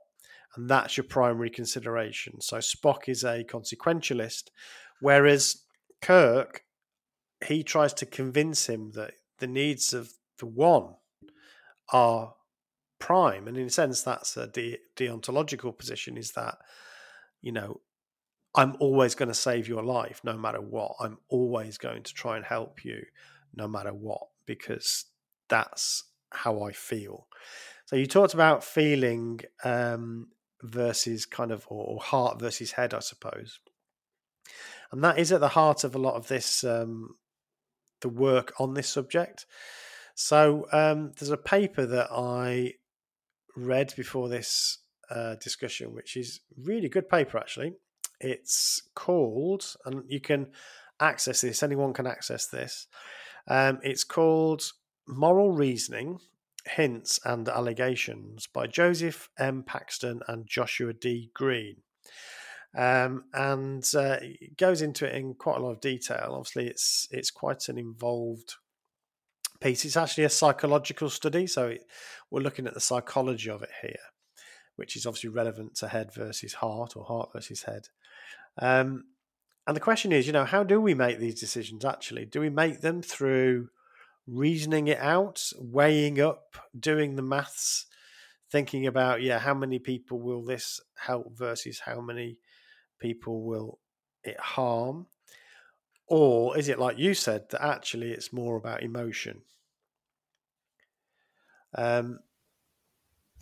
[0.57, 2.41] And that's your primary consideration.
[2.41, 4.45] So, Spock is a consequentialist,
[5.01, 5.63] whereas
[6.01, 6.65] Kirk,
[7.47, 10.95] he tries to convince him that the needs of the one
[11.93, 12.35] are
[12.99, 13.47] prime.
[13.49, 16.59] And in a sense, that's a de- deontological position is that,
[17.41, 17.81] you know,
[18.55, 20.93] I'm always going to save your life no matter what.
[21.01, 23.05] I'm always going to try and help you
[23.55, 25.05] no matter what because
[25.49, 27.29] that's how I feel.
[27.87, 30.29] So you talked about feeling um,
[30.62, 33.61] versus kind of or, heart versus head, I suppose,
[34.92, 37.16] and that is at the heart of a lot of this um,
[38.01, 39.47] the work on this subject.
[40.14, 42.75] So um, there's a paper that I
[43.57, 44.79] read before this
[45.11, 47.75] uh, discussion, which is really good paper actually.
[48.21, 50.49] It's called, and you can
[51.01, 51.62] access this.
[51.62, 52.87] Anyone can access this.
[53.47, 54.62] Um, it's called
[55.07, 56.18] Moral Reasoning,
[56.66, 59.62] Hints and Allegations by Joseph M.
[59.62, 61.31] Paxton and Joshua D.
[61.35, 61.83] Greene.
[62.77, 64.18] Um, and uh,
[64.57, 66.33] goes into it in quite a lot of detail.
[66.33, 68.57] Obviously, it's it's quite an involved
[69.61, 69.85] piece.
[69.85, 71.85] It's actually a psychological study, so it,
[72.31, 73.99] we're looking at the psychology of it here,
[74.77, 77.88] which is obviously relevant to head versus heart or heart versus head.
[78.61, 79.05] Um,
[79.66, 82.27] and the question is, you know, how do we make these decisions actually?
[82.27, 83.71] Do we make them through
[84.29, 87.87] reasoning it out, weighing up, doing the maths,
[88.51, 92.38] thinking about, yeah, how many people will this help versus how many
[92.99, 93.79] people will
[94.23, 95.07] it harm?
[96.07, 99.43] Or is it like you said that actually it's more about emotion?
[101.75, 102.21] Um,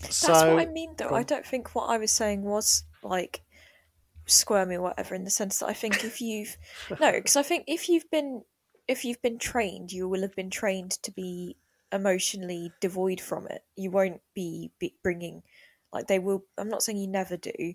[0.01, 1.15] That's so, what I mean, though.
[1.15, 3.43] I don't think what I was saying was like
[4.27, 6.57] squirmy or whatever in the sense that I think if you've
[7.01, 8.43] no, because I think if you've been
[8.89, 11.57] if you've been trained, you will have been trained to be
[11.93, 13.65] emotionally devoid from it.
[13.77, 15.43] You won't be, be bringing
[15.93, 16.45] like they will.
[16.59, 17.75] I'm not saying you never do,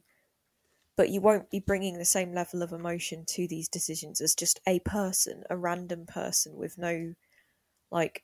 [0.96, 4.60] but you won't be bringing the same level of emotion to these decisions as just
[4.68, 7.16] a person, a random person with no
[7.90, 8.24] like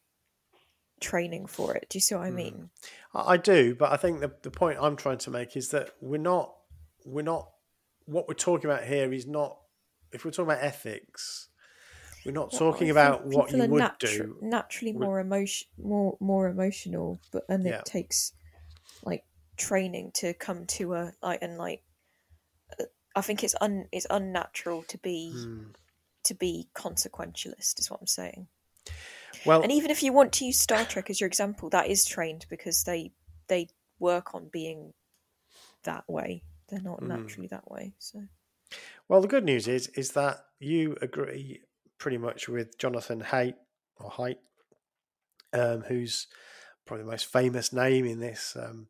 [0.99, 1.87] training for it.
[1.89, 2.35] Do you see what I hmm.
[2.35, 2.69] mean?
[3.13, 5.91] I I do, but I think the the point I'm trying to make is that
[6.01, 6.53] we're not
[7.05, 7.49] we're not
[8.05, 9.57] what we're talking about here is not
[10.11, 11.49] if we're talking about ethics,
[12.27, 14.37] we're not Well, talking about what you would natu- do.
[14.41, 17.79] naturally more emotion, more more emotional, but and Yeah.
[17.79, 18.33] it takes
[19.01, 19.23] like
[19.55, 21.83] training to come to a like and like.
[22.79, 22.83] uh,
[23.15, 25.71] I think it's un it's unnatural to be Hmm.
[26.23, 27.79] to be consequentialist.
[27.79, 28.47] Is what I'm saying.
[29.45, 32.05] Well, And even if you want to use Star Trek as your example, that is
[32.05, 33.13] trained because they
[33.47, 34.93] they work on being
[35.83, 36.43] that way.
[36.67, 37.07] They're not Mm.
[37.07, 37.93] naturally that way.
[37.99, 38.27] So
[39.07, 41.61] well, the good news is is that you agree
[41.97, 43.55] pretty much with Jonathan Haidt
[43.97, 44.37] or Haidt,
[45.53, 46.27] um, who's
[46.85, 48.87] probably the most famous name in this um,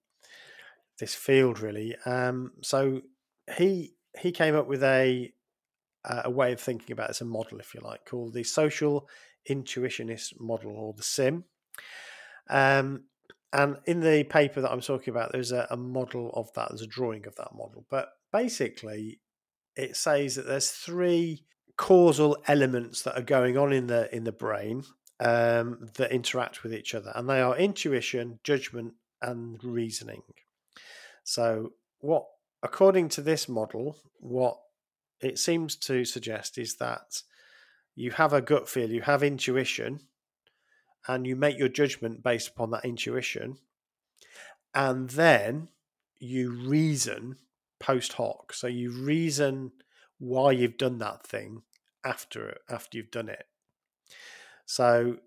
[0.99, 1.95] this field, really.
[2.05, 3.01] Um, so
[3.57, 5.33] he he came up with a
[6.05, 9.09] a way of thinking about this, a model, if you like, called the social
[9.49, 11.43] intuitionist model or the SIM.
[12.49, 13.03] Um,
[13.53, 16.69] and in the paper that I'm talking about, there's a, a model of that.
[16.69, 17.85] There's a drawing of that model.
[17.89, 19.19] But basically,
[19.75, 21.43] it says that there's three
[21.77, 24.83] causal elements that are going on in the in the brain
[25.19, 30.23] um, that interact with each other, and they are intuition, judgment, and reasoning.
[31.23, 32.25] So, what
[32.63, 34.57] according to this model, what
[35.21, 37.21] it seems to suggest is that
[37.95, 40.01] you have a gut feel, you have intuition,
[41.07, 43.57] and you make your judgment based upon that intuition,
[44.73, 45.69] and then
[46.19, 47.37] you reason
[47.79, 48.53] post hoc.
[48.53, 49.71] So you reason
[50.19, 51.61] why you've done that thing
[52.03, 53.45] after after you've done it.
[54.65, 55.17] So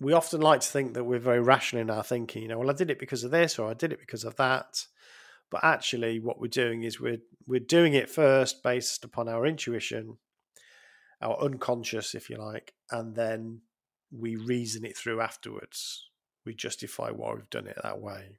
[0.00, 2.42] we often like to think that we're very rational in our thinking.
[2.42, 4.36] You know, well, I did it because of this, or I did it because of
[4.36, 4.86] that.
[5.50, 10.18] But actually, what we're doing is we're we're doing it first based upon our intuition,
[11.20, 13.60] our unconscious, if you like, and then
[14.10, 16.08] we reason it through afterwards.
[16.44, 18.38] We justify why we've done it that way,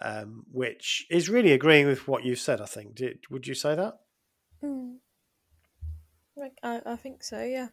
[0.00, 2.60] um, which is really agreeing with what you said.
[2.60, 2.94] I think.
[2.96, 3.98] Did, would you say that?
[4.62, 4.96] Mm.
[6.36, 7.42] Like, I, I think so.
[7.42, 7.68] Yeah.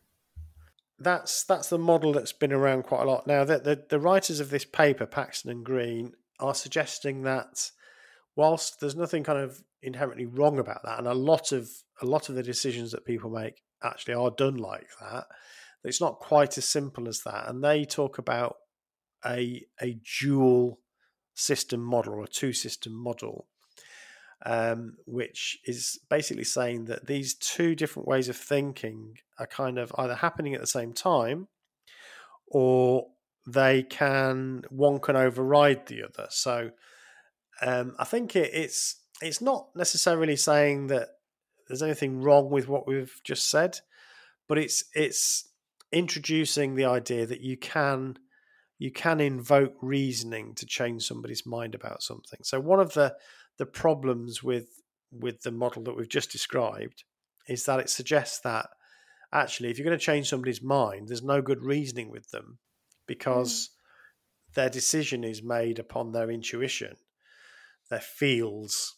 [0.99, 3.25] that's that's the model that's been around quite a lot.
[3.25, 7.71] Now, the, the, the writers of this paper, Paxton and Greene, are suggesting that
[8.35, 11.69] whilst there's nothing kind of inherently wrong about that, and a lot of
[12.01, 15.25] a lot of the decisions that people make actually are done like that,
[15.83, 17.47] it's not quite as simple as that.
[17.47, 18.57] And they talk about
[19.25, 20.79] a a dual
[21.33, 23.47] system model or a two system model,
[24.45, 29.91] um, which is basically saying that these two different ways of thinking are kind of
[29.97, 31.47] either happening at the same time
[32.47, 33.07] or
[33.45, 36.27] they can one can override the other.
[36.29, 36.71] So
[37.61, 41.09] um, I think it, it's it's not necessarily saying that
[41.67, 43.79] there's anything wrong with what we've just said,
[44.47, 45.49] but it's it's
[45.91, 48.17] introducing the idea that you can
[48.77, 52.39] you can invoke reasoning to change somebody's mind about something.
[52.43, 53.15] So one of the
[53.59, 54.69] the problems with
[55.11, 57.03] with the model that we've just described
[57.47, 58.69] is that it suggests that
[59.31, 62.57] actually if you're going to change somebody's mind, there's no good reasoning with them
[63.07, 63.69] because
[64.55, 66.95] their decision is made upon their intuition,
[67.89, 68.95] their feels.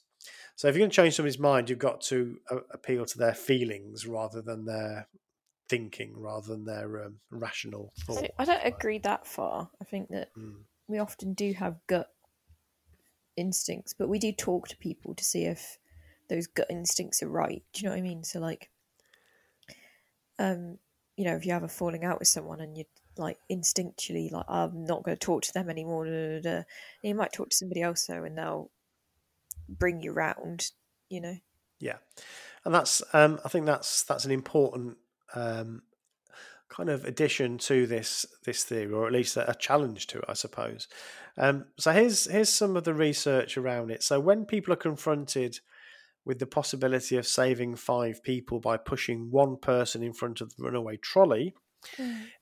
[0.55, 3.33] So if you're going to change somebody's mind, you've got to uh, appeal to their
[3.33, 5.07] feelings rather than their
[5.69, 8.29] thinking, rather than their um, rational thought.
[8.37, 9.69] I don't agree that far.
[9.81, 10.63] I think that Mm.
[10.87, 12.09] we often do have gut
[13.37, 15.77] instincts, but we do talk to people to see if
[16.29, 17.63] those gut instincts are right.
[17.73, 18.23] Do you know what I mean?
[18.23, 18.69] So like,
[20.39, 20.77] um,
[21.17, 22.85] you know, if you have a falling out with someone and you're
[23.17, 26.05] like instinctually like, I'm not going to talk to them anymore.
[26.05, 26.63] Da, da, da.
[27.03, 28.71] You might talk to somebody else though, and they'll
[29.67, 30.71] bring you round.
[31.09, 31.35] You know.
[31.79, 31.97] Yeah,
[32.63, 34.97] and that's um, I think that's that's an important
[35.35, 35.81] um,
[36.71, 40.25] kind of addition to this this theory, or at least a, a challenge to it,
[40.27, 40.87] I suppose.
[41.37, 44.03] Um, so here's here's some of the research around it.
[44.03, 45.59] So when people are confronted
[46.23, 50.63] with the possibility of saving five people by pushing one person in front of the
[50.63, 51.55] runaway trolley,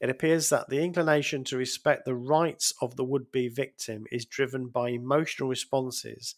[0.02, 4.26] it appears that the inclination to respect the rights of the would be victim is
[4.26, 6.36] driven by emotional responses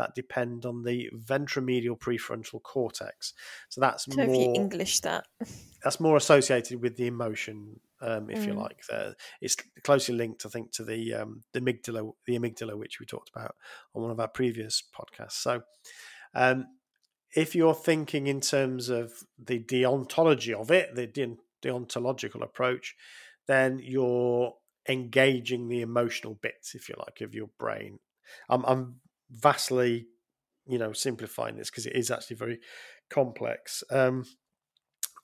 [0.00, 3.34] that depend on the ventromedial prefrontal cortex.
[3.68, 5.26] So that's I don't if you more English that.
[5.82, 8.58] that's more associated with the emotion, um, if you Mm.
[8.58, 8.82] like.
[8.88, 13.06] There, it's closely linked, I think, to the um, the amygdala, the amygdala, which we
[13.06, 13.56] talked about
[13.94, 15.32] on one of our previous podcasts.
[15.32, 15.62] So,
[16.34, 16.66] um,
[17.34, 22.96] if you're thinking in terms of the deontology of it, the de- deontological approach,
[23.46, 24.54] then you're
[24.88, 28.00] engaging the emotional bits, if you like, of your brain.
[28.48, 29.00] I'm, I'm
[29.30, 30.06] vastly
[30.66, 32.60] you know simplifying this because it is actually very
[33.08, 33.82] complex.
[33.90, 34.24] Um,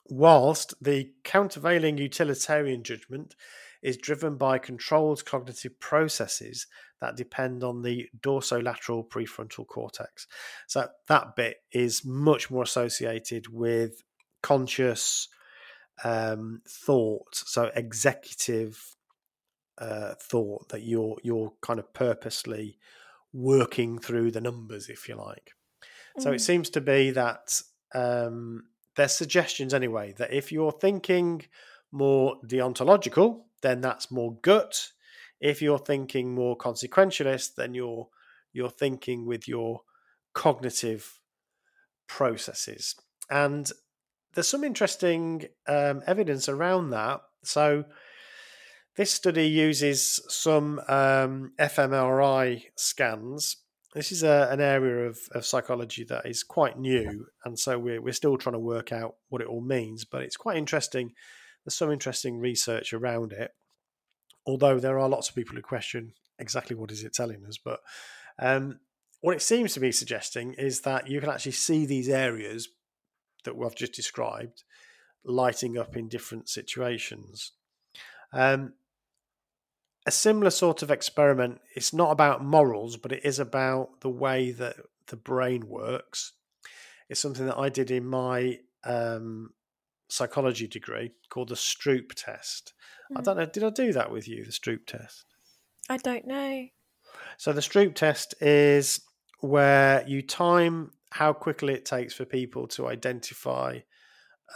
[0.09, 3.34] whilst the countervailing utilitarian judgment
[3.82, 6.66] is driven by controlled cognitive processes
[7.00, 10.26] that depend on the dorsolateral prefrontal cortex.
[10.66, 14.02] So that bit is much more associated with
[14.42, 15.28] conscious
[16.04, 18.96] um, thought, so executive
[19.78, 22.78] uh, thought that you're you're kind of purposely
[23.33, 25.53] working through the numbers, if you like.
[26.18, 26.22] Mm.
[26.22, 26.41] So it mm.
[26.41, 27.61] seems to be that
[27.95, 28.64] um,
[28.97, 31.43] there's suggestions anyway that if you're thinking
[31.93, 34.89] more deontological, then that's more gut.
[35.41, 38.09] If you're thinking more consequentialist, then you're
[38.53, 39.83] you're thinking with your
[40.33, 41.20] cognitive
[42.07, 42.95] processes.
[43.31, 43.70] And
[44.35, 47.20] there's some interesting um, evidence around that.
[47.43, 47.85] So
[48.97, 53.59] this study uses some um, fMRI scans.
[53.94, 58.01] This is a, an area of, of psychology that is quite new, and so we're,
[58.01, 60.05] we're still trying to work out what it all means.
[60.05, 61.12] But it's quite interesting.
[61.64, 63.53] There's some interesting research around it,
[64.47, 67.59] although there are lots of people who question exactly what is it telling us.
[67.59, 67.80] But
[68.38, 68.80] um,
[69.20, 72.68] what it seems to be suggesting is that you can actually see these areas
[73.44, 74.64] that we've just described
[75.24, 77.53] lighting up in different situations.
[78.32, 78.74] Um,
[80.07, 81.61] a similar sort of experiment.
[81.74, 84.76] It's not about morals, but it is about the way that
[85.09, 86.32] the brain works.
[87.09, 89.50] It's something that I did in my um,
[90.09, 92.72] psychology degree called the Stroop test.
[93.12, 93.18] Mm.
[93.18, 93.46] I don't know.
[93.46, 94.44] Did I do that with you?
[94.44, 95.24] The Stroop test.
[95.88, 96.66] I don't know.
[97.36, 99.00] So the Stroop test is
[99.40, 103.80] where you time how quickly it takes for people to identify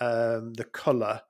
[0.01, 1.23] um, the color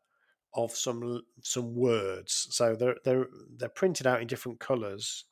[0.55, 2.49] of some some words.
[2.51, 3.27] So they're they're
[3.57, 5.25] they're printed out in different colors,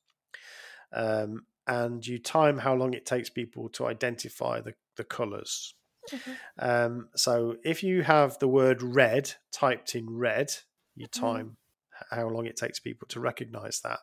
[0.92, 5.74] um, and you time how long it takes people to identify the the colors.
[6.10, 6.32] Mm-hmm.
[6.58, 10.50] Um, so if you have the word red typed in red,
[10.96, 11.26] you mm-hmm.
[11.26, 12.20] time mm-hmm.
[12.20, 14.00] how long it takes people to recognize that.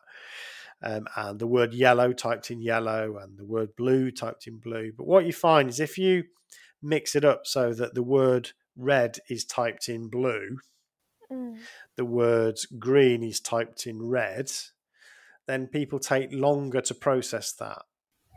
[0.82, 4.92] Um, and the word yellow typed in yellow and the word blue typed in blue.
[4.96, 6.24] But what you find is if you
[6.82, 10.58] mix it up so that the word red is typed in blue,
[11.30, 11.58] Mm.
[11.96, 14.50] the word green is typed in red,
[15.46, 17.82] then people take longer to process that.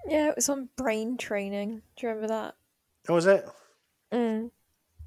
[0.07, 1.81] Yeah, it was on brain training.
[1.95, 2.55] Do you remember that?
[3.07, 3.45] Oh, was it?
[4.11, 4.51] Mm.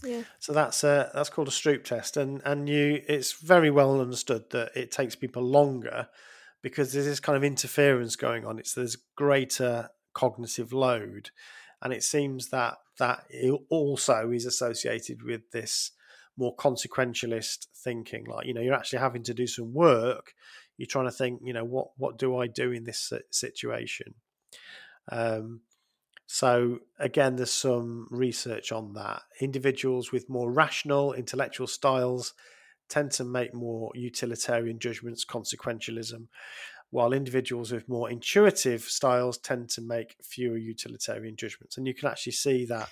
[0.04, 0.22] Yeah.
[0.38, 4.50] So that's a, that's called a Stroop test, and and you it's very well understood
[4.50, 6.08] that it takes people longer
[6.60, 8.58] because there's this kind of interference going on.
[8.58, 11.30] It's there's greater cognitive load,
[11.80, 13.24] and it seems that that
[13.68, 15.92] also is associated with this
[16.36, 18.24] more consequentialist thinking.
[18.24, 20.34] Like, you know, you're actually having to do some work.
[20.76, 24.14] You're trying to think, you know, what what do I do in this situation?
[25.10, 25.60] Um,
[26.26, 29.22] so again, there's some research on that.
[29.40, 32.32] Individuals with more rational intellectual styles
[32.88, 36.28] tend to make more utilitarian judgments, consequentialism,
[36.90, 41.76] while individuals with more intuitive styles tend to make fewer utilitarian judgments.
[41.76, 42.88] And you can actually see that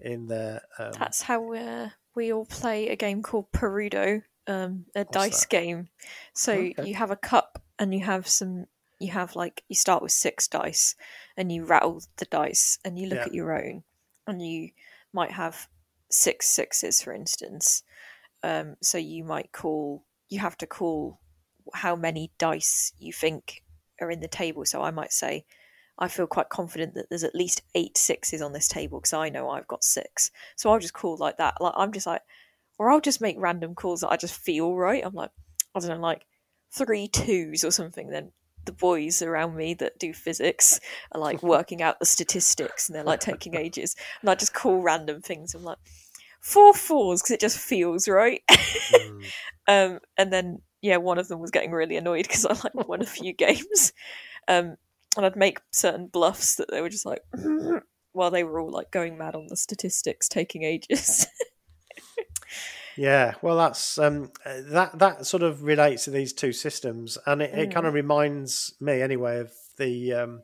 [0.00, 0.62] in there.
[0.78, 5.40] Um, That's how we're we all play a game called Perudo, um, a What's dice
[5.40, 5.50] that?
[5.50, 5.88] game.
[6.34, 6.84] So okay.
[6.84, 8.66] you have a cup and you have some.
[8.98, 10.94] You have like you start with six dice,
[11.36, 13.24] and you rattle the dice, and you look yeah.
[13.24, 13.82] at your own,
[14.26, 14.70] and you
[15.12, 15.68] might have
[16.08, 17.82] six sixes, for instance.
[18.44, 20.04] Um, so you might call.
[20.28, 21.18] You have to call
[21.74, 23.62] how many dice you think
[24.00, 24.64] are in the table.
[24.64, 25.44] So I might say
[25.98, 29.28] I feel quite confident that there's at least eight sixes on this table because I
[29.28, 30.30] know I've got six.
[30.56, 31.60] So I'll just call like that.
[31.60, 32.22] Like I'm just like,
[32.78, 35.04] or I'll just make random calls that I just feel right.
[35.04, 35.30] I'm like,
[35.74, 36.24] I don't know, like
[36.72, 38.08] three twos or something.
[38.08, 38.32] Then
[38.64, 40.80] the boys around me that do physics
[41.12, 43.94] are like working out the statistics and they're like taking ages.
[44.20, 45.54] And I just call random things.
[45.54, 45.78] I'm like,
[46.40, 48.42] four fours because it just feels right.
[48.50, 49.24] mm.
[49.68, 53.02] um, and then, yeah, one of them was getting really annoyed because I like won
[53.02, 53.92] a few games.
[54.48, 54.76] Um,
[55.16, 57.22] and I'd make certain bluffs that they were just like
[58.12, 61.26] while they were all like going mad on the statistics, taking ages.
[62.96, 67.52] yeah, well, that's um, that that sort of relates to these two systems, and it,
[67.52, 67.58] mm.
[67.58, 70.42] it kind of reminds me anyway of the um,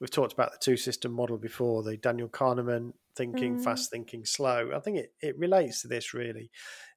[0.00, 3.64] we've talked about the two system model before, the Daniel Kahneman thinking mm.
[3.64, 4.70] fast, thinking slow.
[4.74, 6.50] I think it it relates to this really,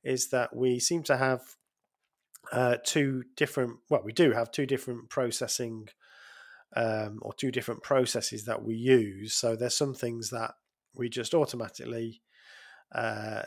[0.04, 1.42] is that we seem to have
[2.52, 5.88] uh, two different well, we do have two different processing
[6.76, 9.34] um, or two different processes that we use.
[9.34, 10.52] So there's some things that
[10.94, 12.22] we just automatically,
[12.94, 13.44] uh,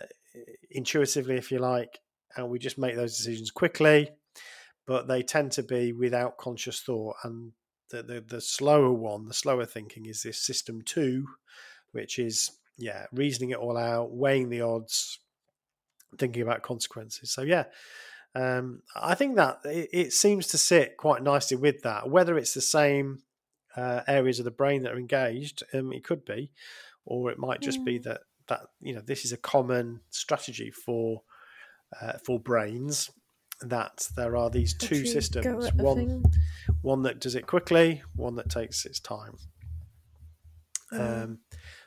[0.70, 1.98] intuitively, if you like,
[2.36, 4.10] and we just make those decisions quickly.
[4.86, 7.52] But they tend to be without conscious thought, and
[7.90, 11.26] the, the the slower one, the slower thinking is this system two,
[11.92, 15.18] which is yeah, reasoning it all out, weighing the odds,
[16.16, 17.32] thinking about consequences.
[17.32, 17.64] So yeah,
[18.34, 22.08] um, I think that it, it, seems to sit quite nicely with that.
[22.10, 23.22] Whether it's the same
[23.76, 26.52] uh, areas of the brain that are engaged, um, it could be,
[27.04, 27.84] or it might just mm.
[27.84, 31.22] be that that you know this is a common strategy for
[32.00, 33.10] uh, for brains
[33.60, 36.22] that there are these two systems one
[36.82, 39.36] one that does it quickly one that takes its time
[40.92, 41.24] mm.
[41.24, 41.38] um,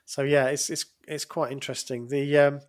[0.05, 2.59] so yeah it's it's it's quite interesting the um,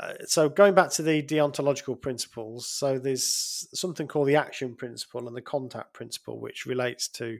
[0.00, 5.26] uh, so going back to the deontological principles so there's something called the action principle
[5.26, 7.38] and the contact principle which relates to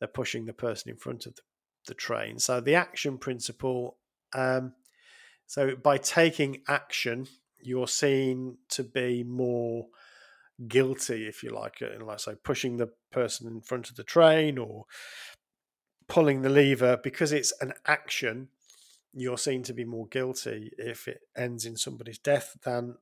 [0.00, 1.42] the pushing the person in front of the,
[1.88, 3.96] the train so the action principle
[4.34, 4.72] um,
[5.46, 7.26] so by taking action
[7.62, 9.86] you're seen to be more
[10.68, 14.58] guilty, if you like, and like say pushing the person in front of the train
[14.58, 14.84] or
[16.08, 18.48] pulling the lever because it's an action.
[19.14, 22.96] You're seen to be more guilty if it ends in somebody's death than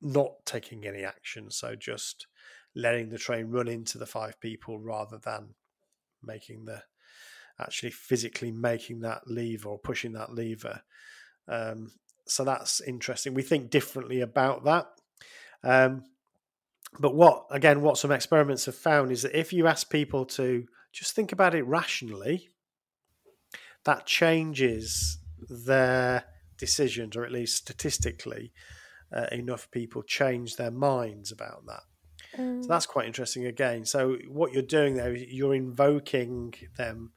[0.00, 1.50] not taking any action.
[1.50, 2.26] So just
[2.74, 5.54] letting the train run into the five people rather than
[6.22, 6.82] making the
[7.60, 10.82] actually physically making that lever or pushing that lever.
[11.48, 11.92] Um,
[12.26, 13.34] so that's interesting.
[13.34, 14.88] We think differently about that.
[15.62, 16.04] Um,
[16.98, 20.66] but what, again, what some experiments have found is that if you ask people to
[20.92, 22.50] just think about it rationally,
[23.84, 26.24] that changes their
[26.58, 28.52] decisions, or at least statistically,
[29.12, 31.82] uh, enough people change their minds about that.
[32.36, 32.62] Mm.
[32.62, 33.84] So that's quite interesting again.
[33.84, 37.12] So, what you're doing there is you're invoking them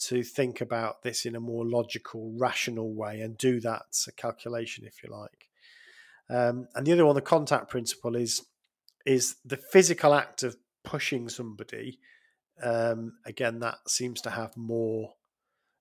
[0.00, 3.82] to think about this in a more logical, rational way and do that
[4.16, 5.48] calculation, if you like.
[6.30, 8.44] Um, and the other one, the contact principle, is
[9.06, 11.98] is the physical act of pushing somebody.
[12.62, 15.14] Um, again, that seems to have more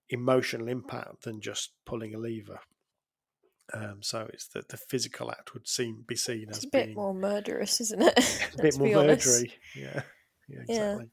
[0.10, 2.60] emotional impact than just pulling a lever.
[3.74, 6.86] Um, so it's that the physical act would seem be seen it's as a bit
[6.86, 8.50] being, more murderous, isn't it?
[8.58, 9.52] a bit more murdery.
[9.76, 10.02] Yeah,
[10.48, 11.06] yeah, exactly.
[11.06, 11.10] Yeah.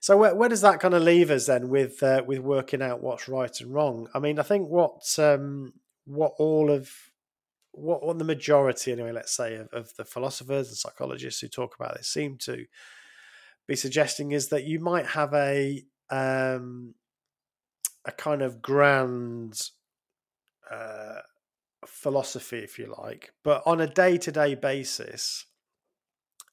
[0.00, 3.02] So where, where does that kind of leave us then with uh, with working out
[3.02, 4.08] what's right and wrong?
[4.14, 5.74] I mean, I think what um,
[6.06, 6.90] what all of
[7.72, 11.76] what, what the majority anyway, let's say, of, of the philosophers and psychologists who talk
[11.78, 12.64] about this seem to
[13.66, 16.94] be suggesting is that you might have a um,
[18.06, 19.60] a kind of grand
[20.70, 21.20] uh,
[21.84, 25.44] philosophy, if you like, but on a day to day basis,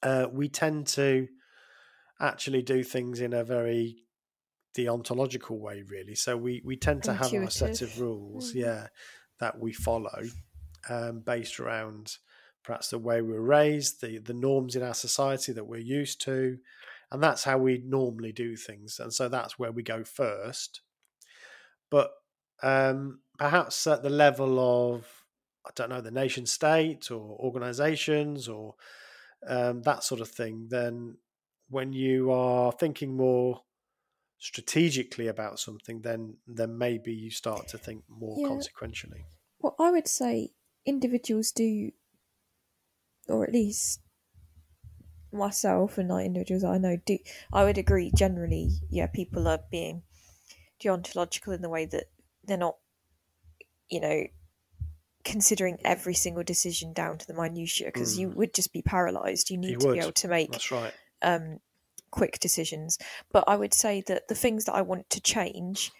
[0.02, 1.28] uh, we tend to
[2.20, 4.04] actually do things in a very
[4.76, 6.14] deontological way, really.
[6.14, 7.40] So we we tend to Intuitive.
[7.40, 8.58] have a set of rules, mm-hmm.
[8.60, 8.86] yeah,
[9.40, 10.22] that we follow,
[10.88, 12.16] um, based around
[12.64, 16.20] perhaps the way we were raised, the the norms in our society that we're used
[16.22, 16.58] to,
[17.10, 18.98] and that's how we normally do things.
[18.98, 20.80] And so that's where we go first.
[21.94, 22.10] But
[22.60, 25.06] um, perhaps at the level of
[25.64, 28.74] I don't know the nation state or organisations or
[29.46, 31.18] um, that sort of thing, then
[31.68, 33.62] when you are thinking more
[34.38, 38.48] strategically about something, then then maybe you start to think more yeah.
[38.48, 39.24] consequentially.
[39.60, 40.50] Well, I would say
[40.84, 41.92] individuals do,
[43.28, 44.00] or at least
[45.32, 47.18] myself and like individuals I know do.
[47.52, 48.80] I would agree generally.
[48.90, 50.02] Yeah, people are being
[50.84, 52.04] deontological in the way that
[52.44, 52.76] they're not,
[53.88, 54.24] you know,
[55.24, 58.20] considering every single decision down to the minutiae because mm.
[58.20, 59.50] you would just be paralyzed.
[59.50, 59.94] You need you to would.
[59.94, 61.58] be able to make that's right um,
[62.10, 62.98] quick decisions.
[63.32, 65.90] But I would say that the things that I want to change,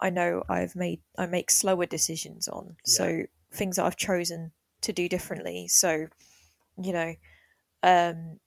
[0.00, 2.76] I know I've made I make slower decisions on.
[2.86, 2.96] Yeah.
[2.96, 3.22] So
[3.52, 5.66] things that I've chosen to do differently.
[5.68, 6.06] So,
[6.80, 7.14] you know,
[7.82, 8.38] um,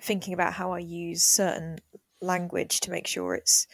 [0.00, 1.78] thinking about how I use certain
[2.20, 3.66] language to make sure it's,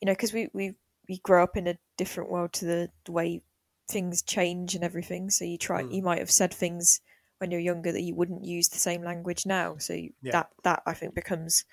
[0.00, 0.74] you know, because we we
[1.08, 3.42] we grow up in a different world to the, the way
[3.88, 5.30] things change and everything.
[5.30, 5.94] So you try, mm.
[5.94, 7.00] you might have said things
[7.38, 9.76] when you're younger that you wouldn't use the same language now.
[9.78, 10.32] So you, yeah.
[10.32, 11.64] that that I think becomes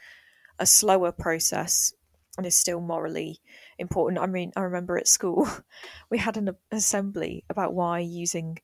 [0.59, 1.93] a slower process
[2.37, 3.39] and is still morally
[3.77, 4.21] important.
[4.21, 5.47] I mean, I remember at school
[6.09, 8.59] we had an assembly about why using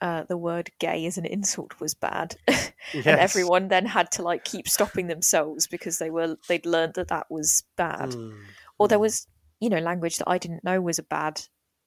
[0.00, 2.74] uh, the word gay as an insult was bad, yes.
[2.94, 7.08] and everyone then had to like keep stopping themselves because they were they'd learned that
[7.08, 8.36] that was bad, mm.
[8.82, 9.02] Or there hmm.
[9.02, 9.26] was
[9.60, 11.40] you know language that I didn't know was a bad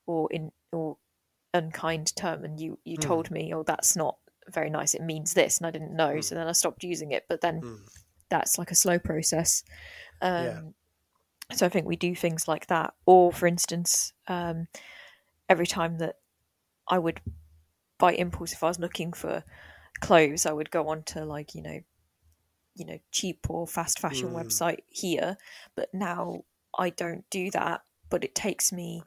[0.08, 0.98] or in or
[1.54, 3.02] unkind term, and you you mm.
[3.02, 4.18] told me, oh, that's not
[4.50, 4.94] very nice.
[4.94, 6.24] It means this, and I didn't know, mm.
[6.24, 7.24] so then I stopped using it.
[7.28, 7.80] But then mm.
[8.30, 9.64] that's like a slow process.
[10.22, 10.60] Um, yeah.
[11.54, 12.94] So I think we do things like that.
[13.06, 14.68] Or, for instance, um,
[15.48, 16.16] every time that
[16.90, 17.22] I would,
[18.00, 19.44] by impulse, if I was looking for
[20.02, 21.80] clothes, I would go on to like you know
[22.76, 24.44] you know cheap or fast fashion Mm.
[24.44, 25.38] website here
[25.76, 26.44] but now
[26.78, 29.04] i don't do that but it takes me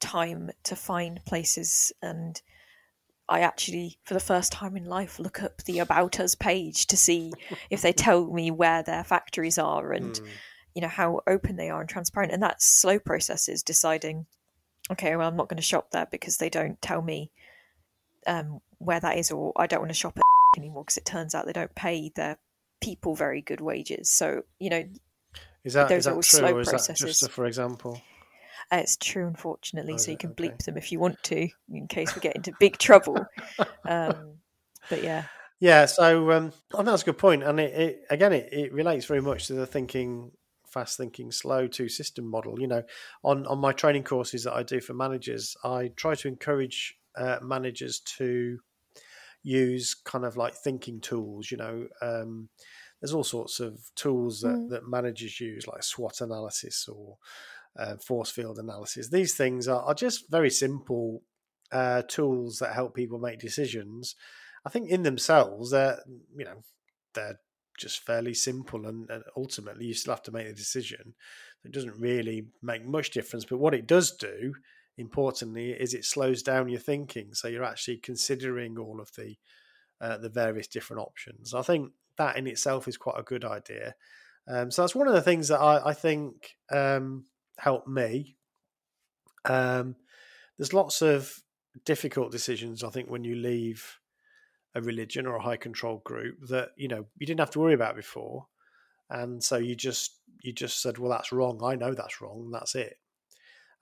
[0.00, 2.42] time to find places and
[3.28, 6.96] i actually for the first time in life look up the about us page to
[6.96, 7.32] see
[7.68, 10.28] if they tell me where their factories are and Mm.
[10.74, 14.26] you know how open they are and transparent and that's slow processes deciding
[14.90, 17.30] okay well i'm not going to shop there because they don't tell me
[18.26, 20.22] um, where that is or i don't want to shop at
[20.60, 22.38] anymore because it turns out they don't pay their
[22.80, 24.84] people very good wages so you know
[25.64, 27.06] Is that, Those is that all true, slow or is that processes.
[27.10, 28.00] just a for example?
[28.72, 30.48] uh, it's true unfortunately Oh, so you can Okay.
[30.48, 33.26] bleep them if you want to in case we get into big trouble
[33.88, 34.38] um,
[34.88, 35.24] but yeah
[35.60, 39.04] Yeah, so um, I that's a good point, and it, it again it, it relates
[39.06, 40.32] very much to the thinking
[40.66, 42.58] fast thinking slow two system model.
[42.60, 42.82] You know,
[43.22, 47.38] on on my training courses that I do for managers, I try to encourage uh,
[47.42, 48.58] managers to
[49.42, 51.50] use kind of like thinking tools.
[51.50, 52.48] You know, um,
[53.00, 54.70] there's all sorts of tools that, Mm.
[54.70, 57.16] that managers use, like SWOT analysis or
[57.78, 59.08] uh, force field analysis.
[59.08, 61.22] These things are, are just very simple
[61.72, 64.16] uh, tools that help people make decisions.
[64.66, 66.00] I think in themselves, they're
[66.36, 66.62] you know
[67.14, 67.40] they're
[67.78, 71.14] just fairly simple, and, and ultimately you still have to make the decision.
[71.64, 74.54] It doesn't really make much difference, but what it does do,
[74.98, 79.36] importantly, is it slows down your thinking, so you're actually considering all of the
[80.00, 81.54] uh, the various different options.
[81.54, 83.94] I think that in itself is quite a good idea.
[84.46, 87.24] Um, so that's one of the things that I, I think um,
[87.58, 88.36] helped me.
[89.46, 89.96] Um,
[90.58, 91.32] there's lots of
[91.84, 92.84] difficult decisions.
[92.84, 93.98] I think when you leave
[94.74, 97.74] a religion or a high control group that you know you didn't have to worry
[97.74, 98.46] about before,
[99.08, 101.60] and so you just you just said, well, that's wrong.
[101.64, 102.50] I know that's wrong.
[102.52, 102.98] That's it.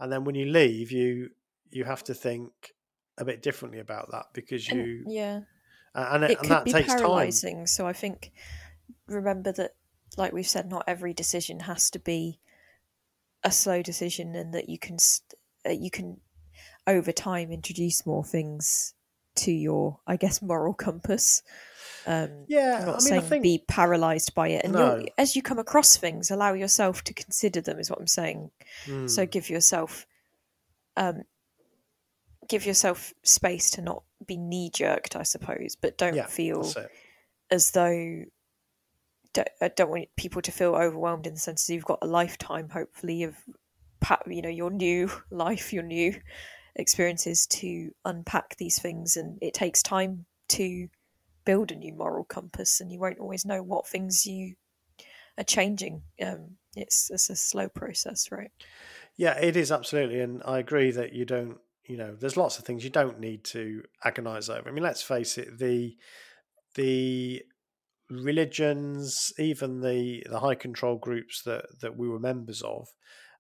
[0.01, 1.31] And then when you leave, you
[1.71, 2.53] you have to think
[3.19, 5.41] a bit differently about that because And- you yeah
[5.95, 6.99] and, it and could that be takes time.
[6.99, 8.33] paralyzing so i think
[9.07, 9.73] remember that
[10.17, 12.39] like we've said not every decision has to be
[13.45, 14.97] a slow decision and that you can
[15.67, 16.21] uh, you can
[16.87, 18.95] over time introduce more things
[19.37, 21.43] to your i guess moral compass
[22.07, 25.05] um Yeah, i'm not I mean, saying think be paralyzed by it and No.
[25.17, 28.51] as you come across things allow yourself to consider them is what i'm saying
[29.07, 30.07] so Mm, give yourself
[30.97, 31.23] um
[32.49, 36.73] give yourself space to not be knee jerked i suppose but don't yeah, feel
[37.51, 38.25] as though
[39.33, 42.07] don't, I don't want people to feel overwhelmed in the sense that you've got a
[42.07, 43.37] lifetime, hopefully, of
[44.27, 46.15] you know your new life, your new
[46.77, 50.89] experiences to unpack these things, and it takes time to
[51.45, 54.55] build a new moral compass, and you won't always know what things you
[55.37, 56.03] are changing.
[56.23, 58.51] Um, it's it's a slow process, right?
[59.17, 61.59] Yeah, it is absolutely, and I agree that you don't.
[61.89, 64.69] You know, there's lots of things you don't need to agonize over.
[64.69, 65.97] I mean, let's face it the
[66.75, 67.45] the
[68.11, 72.89] religions, even the the high control groups that that we were members of,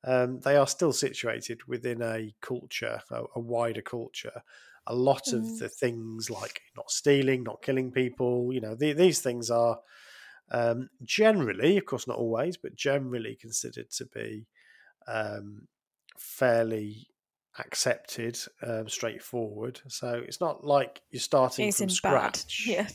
[0.04, 4.42] um, they are still situated within a culture, a, a wider culture.
[4.86, 5.58] A lot of Mm.
[5.58, 9.80] the things like not stealing, not killing people, you know, the, these things are
[10.50, 14.46] um, generally, of course, not always, but generally considered to be
[15.06, 15.68] um,
[16.18, 17.08] fairly
[17.60, 19.80] accepted, um, straightforward.
[19.88, 22.66] So it's not like you're starting It's from in bad, scratch.
[22.66, 22.88] yeah.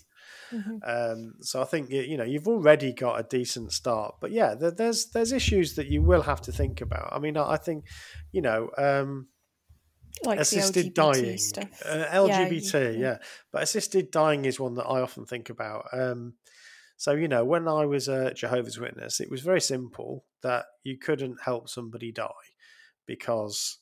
[0.52, 0.80] Mhm.
[0.86, 4.72] Um, so I think you know you've already got a decent start, but yeah, there,
[4.72, 7.12] there's there's issues that you will have to think about.
[7.12, 7.86] I mean, I I think
[8.32, 9.28] you know um,
[10.24, 11.82] Like assisted dying, stuff.
[11.86, 13.18] uh, Yeah, you- LGBT, yeah.
[13.52, 15.86] But assisted dying is one that I often think about.
[15.92, 16.36] Um,
[16.98, 20.98] so you know, when I was a Jehovah's Witness, it was very simple that you
[21.00, 22.46] couldn't help somebody die
[23.08, 23.80] because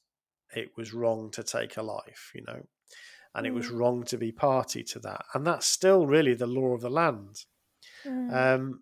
[0.56, 2.66] it was wrong to take a life, you know,
[3.36, 3.78] and it was Mm.
[3.80, 7.46] wrong to be party to that, and that's still really the law of the land.
[8.06, 8.34] Mm.
[8.34, 8.82] Um,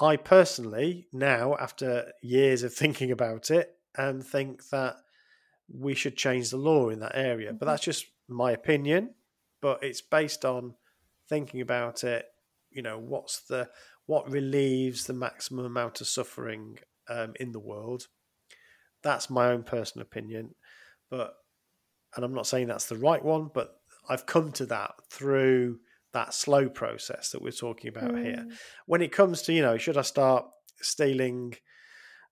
[0.00, 4.96] I personally now, after years of thinking about it, um, think that
[5.68, 7.52] we should change the law in that area.
[7.52, 7.68] But Mhm.
[7.68, 9.14] that's just my opinion.
[9.60, 10.76] But it's based on
[11.28, 12.26] thinking about it.
[12.70, 13.70] You know, what's the
[14.06, 18.08] what relieves the maximum amount of suffering um, in the world?
[19.02, 20.54] That's my own personal opinion.
[21.10, 21.34] But
[22.16, 23.76] and I'm not saying that's the right one, but
[24.08, 25.78] I've come to that through
[26.12, 28.52] that slow process that we're talking about here Mm.
[28.86, 30.44] when it comes to you know should i start
[30.80, 31.54] stealing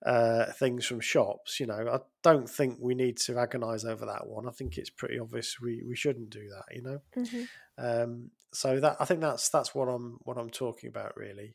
[0.05, 4.26] uh, things from shops you know i don't think we need to agonize over that
[4.26, 7.49] one i think it's pretty obvious we, we shouldn't do that you know Mhm.
[7.79, 11.55] um, so that i think that's that's what i'm what i'm talking about really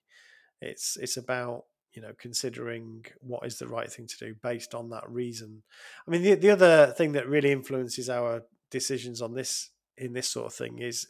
[0.61, 1.63] it's it's about
[1.93, 5.63] you know considering what is the right thing to do based on that reason
[6.07, 10.27] i mean the, the other thing that really influences our decisions on this in this
[10.27, 11.07] sort of thing is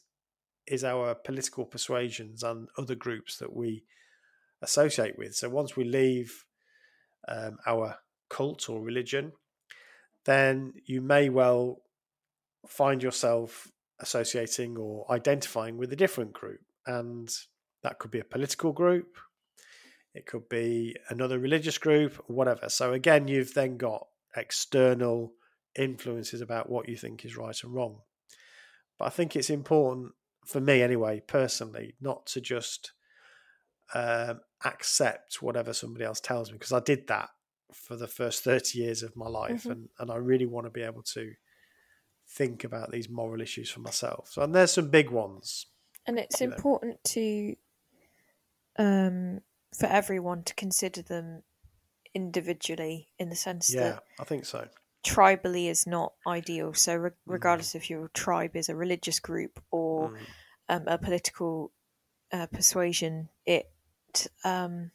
[0.67, 3.83] is our political persuasions and other groups that we
[4.61, 5.35] associate with.
[5.35, 6.45] So once we leave
[7.27, 7.97] um, our
[8.29, 9.33] cult or religion,
[10.25, 11.81] then you may well
[12.67, 13.67] find yourself
[13.99, 16.61] associating or identifying with a different group.
[16.87, 17.29] And
[17.83, 19.17] that could be a political group,
[20.13, 22.69] it could be another religious group, whatever.
[22.69, 25.33] So again, you've then got external
[25.75, 28.01] influences about what you think is right and wrong.
[28.99, 30.13] But I think it's important
[30.45, 32.91] for me, anyway, personally, not to just
[33.93, 37.29] um, accept whatever somebody else tells me because I did that
[37.73, 39.71] for the first 30 years of my life mm-hmm.
[39.71, 41.33] and, and I really want to be able to
[42.29, 44.29] think about these moral issues for myself.
[44.31, 45.67] So and there's some big ones.
[46.05, 47.11] And it's important know.
[47.11, 47.55] to
[48.79, 49.41] um
[49.77, 51.43] for everyone to consider them
[52.13, 54.67] individually in the sense yeah, that I think so.
[55.05, 56.73] Tribally is not ideal.
[56.73, 57.13] So re- mm.
[57.25, 57.75] regardless mm.
[57.75, 60.17] if your tribe is a religious group or mm.
[60.69, 61.71] um, a political
[62.31, 63.69] uh, persuasion, it
[64.43, 64.91] um,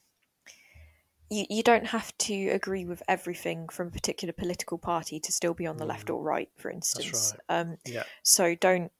[1.30, 5.54] you, you don't have to agree with everything from a particular political party to still
[5.54, 5.88] be on the mm.
[5.88, 7.34] left or right, for instance.
[7.48, 7.60] Right.
[7.60, 8.04] Um, yeah.
[8.22, 8.92] So don't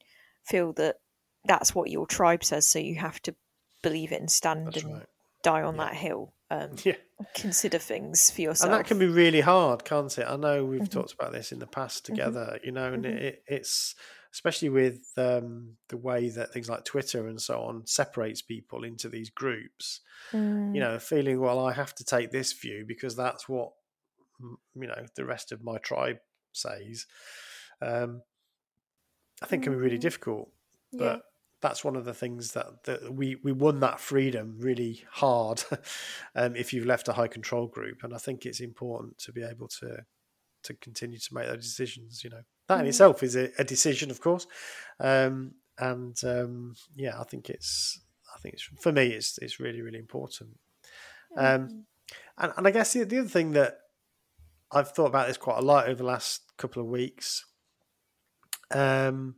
[0.45, 0.97] feel that
[1.45, 3.35] that's what your tribe says, so you have to
[3.83, 5.07] believe it and stand that's and right.
[5.49, 5.85] Die on yeah.
[5.85, 6.33] that hill.
[6.51, 6.95] Um, yeah.
[7.35, 8.71] Consider things for yourself.
[8.71, 10.27] And that can be really hard, can't it?
[10.29, 10.99] I know we've mm-hmm.
[10.99, 12.15] talked about this in the past mm-hmm.
[12.15, 12.67] together, mm-hmm.
[12.67, 13.17] you know, and mm-hmm.
[13.17, 13.95] it, it's
[14.33, 19.09] especially with um, the way that things like Twitter and so on separates people into
[19.09, 20.01] these groups.
[20.33, 20.75] Mm.
[20.75, 23.73] You know, feeling well, I have to take this view because that's what
[24.41, 26.19] you know the rest of my tribe
[26.53, 27.07] says.
[27.81, 28.23] Um,
[29.43, 30.03] I think can be really mm.
[30.03, 30.51] difficult,
[30.93, 31.23] but.
[31.61, 35.63] That's one of the things that, that we we won that freedom really hard.
[36.37, 39.43] um, if you've left a high control group, and I think it's important to be
[39.43, 40.05] able to
[40.65, 42.23] to continue to make those decisions.
[42.23, 42.89] You know that in mm.
[42.89, 44.47] itself is a, a, decision, of course.
[45.01, 48.01] Um, and um, yeah, I think it's
[48.35, 50.59] I think it's for me it's it's really really important.
[51.37, 51.83] Um, mm.
[52.39, 53.79] and, and I guess the, the other thing that
[54.71, 57.45] I've thought about this quite a lot over the last couple of weeks.
[58.71, 59.37] Um,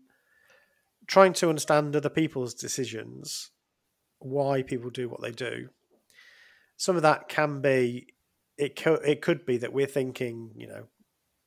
[1.10, 3.50] trying to understand other people's decisions,
[4.20, 5.68] why people do what they do.
[6.76, 8.14] Some of that can be,
[8.56, 10.84] it co- it could be that we're thinking, you know,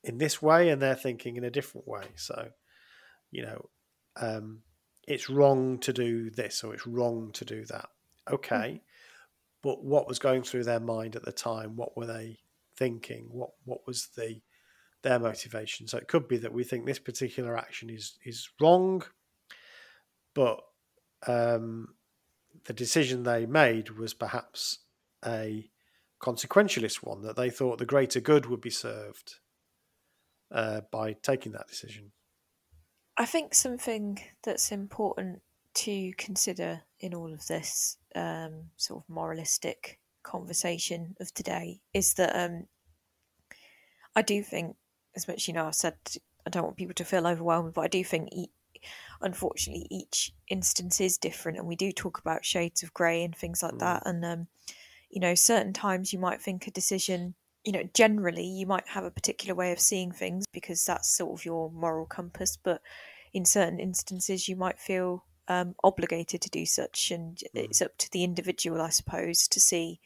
[0.04, 2.04] in this way and they're thinking in a different way.
[2.18, 2.50] So,
[3.32, 3.70] you know,
[4.18, 4.64] um,
[5.08, 7.88] it's wrong to do this or it's wrong to do that.
[8.30, 8.56] Okay.
[8.56, 8.80] Mm.
[9.62, 11.78] But what was going through their mind at the time?
[11.78, 12.40] What were they
[12.76, 13.28] thinking?
[13.32, 14.42] What what was the
[15.04, 15.88] their motivation?
[15.88, 19.04] So it could be that we think this particular action is is wrong,
[20.34, 20.62] but
[21.28, 21.96] um,
[22.66, 24.80] the decision they made was perhaps
[25.26, 25.70] a
[26.22, 29.36] consequentialist one that they thought the greater good would be served
[30.52, 32.12] uh, by taking that decision.
[33.18, 35.42] I think something that's important
[35.76, 42.36] to consider in all of this um, sort of moralistic conversation of today is that
[42.36, 42.68] um,
[44.16, 44.76] I do think,
[45.16, 45.96] as much you know, I've said
[46.46, 48.30] I don't want people to feel overwhelmed, but I do think,
[49.22, 53.64] unfortunately, each instance is different, and we do talk about shades of grey and things
[53.64, 53.80] like mm.
[53.80, 54.04] that.
[54.06, 54.48] And um,
[55.10, 59.06] you know, certain times you might think a decision you know, generally you might have
[59.06, 62.82] a particular way of seeing things because that's sort of your moral compass, but
[63.34, 67.50] in certain instances you might feel um, obligated to do such, and mm.
[67.54, 70.00] it's up to the individual, I suppose, to see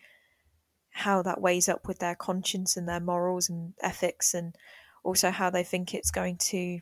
[0.91, 4.55] how that weighs up with their conscience and their morals and ethics, and
[5.03, 6.79] also how they think it's going to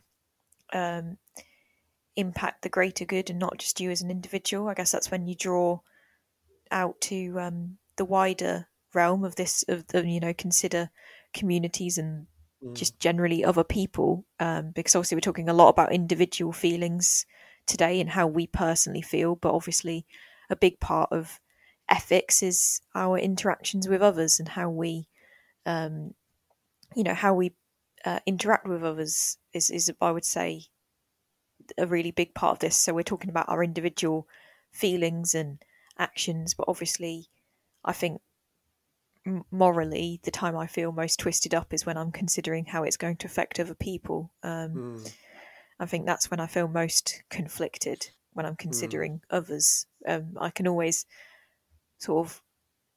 [0.72, 1.16] um,
[2.16, 4.68] impact the greater good and not just you as an individual.
[4.68, 5.80] I guess that's when you draw
[6.70, 10.90] out to um, the wider realm of this of the you know consider
[11.34, 12.26] communities and
[12.64, 12.74] mm.
[12.74, 17.26] just generally other people um, because obviously we're talking a lot about individual feelings
[17.66, 20.06] today and how we personally feel but obviously
[20.48, 21.40] a big part of
[21.88, 25.06] ethics is our interactions with others and how we
[25.66, 26.14] um,
[26.94, 27.52] you know how we
[28.04, 30.62] uh, interact with others is is I would say
[31.78, 34.26] a really big part of this so we're talking about our individual
[34.72, 35.58] feelings and
[35.98, 37.28] actions but obviously
[37.84, 38.20] I think
[39.50, 43.16] morally, the time I feel most twisted up is when I'm considering how it's going
[43.18, 44.30] to affect other people.
[44.42, 45.14] Um, mm.
[45.78, 48.68] I think that's when I feel most conflicted when I'm hmm.
[48.68, 49.20] considering mm.
[49.30, 49.86] others.
[50.06, 51.06] Um, I can always
[51.98, 52.42] sort of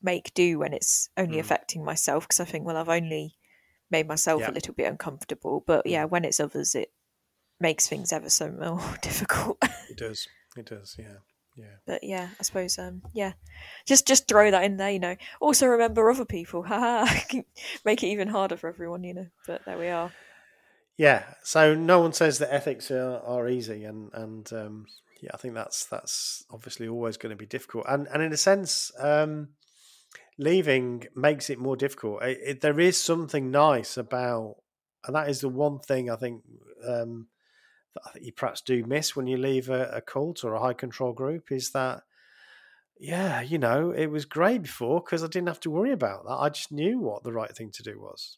[0.02, 1.42] make do when it's only mm.
[1.42, 3.36] affecting myself because I think, well, I've only
[3.92, 4.52] made myself yeah.
[4.52, 5.64] a little bit uncomfortable.
[5.66, 6.92] But yeah, when it's others, it
[7.60, 9.58] makes things ever so more difficult.
[9.90, 10.28] it does.
[10.58, 10.96] It does.
[10.98, 11.18] Yeah.
[11.56, 11.76] Yeah.
[11.86, 13.34] But yeah, I suppose um yeah.
[13.86, 15.16] Just just throw that in there, you know.
[15.42, 16.64] Also remember other people.
[16.68, 17.06] Haha.
[17.86, 19.28] Make it even harder for everyone, you know.
[19.46, 20.12] But there we are.
[20.98, 21.24] Yeah.
[21.44, 24.86] So no one says that ethics are, are easy and and um
[25.22, 27.86] yeah, I think that's that's obviously always going to be difficult.
[27.90, 29.50] And and in a sense, um
[30.40, 32.24] leaving makes it more difficult.
[32.24, 34.56] It, it, there is something nice about,
[35.06, 36.42] and that is the one thing I think
[36.88, 37.28] um,
[37.96, 41.14] that you perhaps do miss when you leave a, a cult or a high control
[41.14, 42.04] group is that
[43.00, 46.34] yeah, you know, it was great before because I didn't have to worry about that.
[46.34, 48.38] I just knew what the right thing to do was.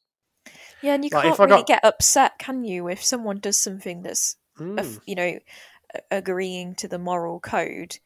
[0.84, 1.68] Yeah, and you like can't really got...
[1.68, 5.00] get upset, can you, if someone does something that's, mm.
[5.08, 5.40] you know,
[6.12, 7.98] agreeing to the moral code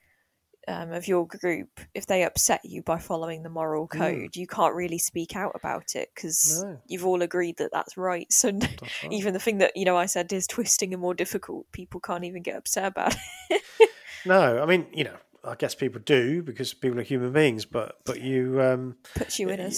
[0.67, 1.79] um, of your group.
[1.93, 3.97] If they upset you by following the moral mm.
[3.97, 4.35] code, mm.
[4.35, 6.77] you can't really speak out about it because no.
[6.87, 8.27] you've all agreed that that's right.
[8.35, 9.13] So that's right.
[9.13, 12.25] even the thing that you know I said is twisting and more difficult, people can't
[12.25, 13.15] even get upset about
[13.49, 13.61] it.
[14.25, 17.99] no, I mean, you know, I guess people do because people are human beings, but
[18.05, 19.71] but you um, puts you in a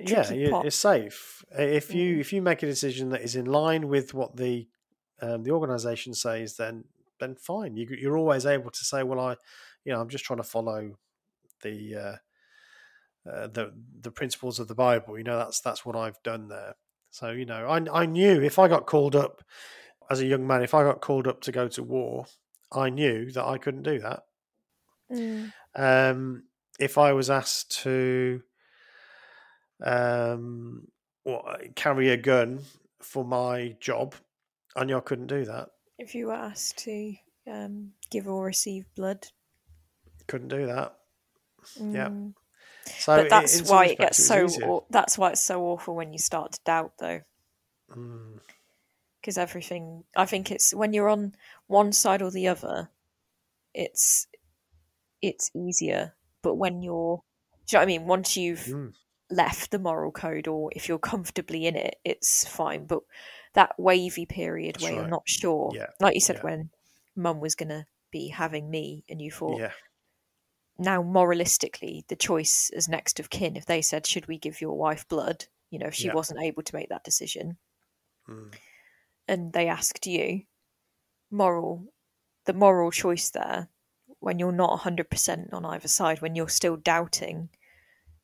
[0.00, 2.20] yeah, you're safe if you mm.
[2.20, 4.68] if you make a decision that is in line with what the
[5.20, 6.84] um, the organisation says, then
[7.20, 7.76] then fine.
[7.76, 9.36] You, you're always able to say, well, I
[9.84, 10.98] you know I'm just trying to follow
[11.62, 15.18] the uh, uh, the the principles of the Bible.
[15.18, 16.74] You know that's that's what I've done there.
[17.10, 19.42] So you know I I knew if I got called up
[20.10, 22.26] as a young man, if I got called up to go to war,
[22.70, 24.24] I knew that I couldn't do that
[25.10, 25.52] Mm.
[25.74, 26.44] Um,
[26.78, 28.42] if I was asked to
[29.82, 30.88] um,
[31.22, 32.60] what, carry a gun
[33.00, 34.14] for my job,
[34.76, 35.68] I knew I couldn't do that.
[35.98, 37.14] If you were asked to
[37.50, 39.28] um, give or receive blood,
[40.26, 40.96] couldn't do that.
[41.78, 41.94] Mm.
[41.94, 42.10] Yeah.
[42.98, 44.86] So but that's in why it gets it so.
[44.90, 47.20] That's why it's so awful when you start to doubt, though.
[47.88, 49.38] Because mm.
[49.38, 51.34] everything, I think it's when you're on
[51.66, 52.90] one side or the other,
[53.72, 54.26] it's
[55.22, 56.14] it's easier.
[56.42, 57.22] But when you're,
[57.66, 58.06] do you know what I mean?
[58.06, 58.92] Once you've mm.
[59.30, 62.84] left the moral code, or if you're comfortably in it, it's fine.
[62.84, 63.00] But
[63.54, 65.00] that wavy period That's where right.
[65.00, 65.86] you're not sure, yeah.
[66.00, 66.42] like you said, yeah.
[66.42, 66.70] when
[67.16, 69.72] mum was going to be having me, and you thought, yeah.
[70.78, 74.76] Now moralistically, the choice as next of kin, if they said, should we give your
[74.76, 75.46] wife blood?
[75.70, 76.14] You know, if she yeah.
[76.14, 77.58] wasn't able to make that decision,
[78.28, 78.52] mm.
[79.28, 80.42] and they asked you,
[81.30, 81.84] moral,
[82.44, 83.68] the moral choice there
[84.24, 87.50] when you're not 100% on either side, when you're still doubting,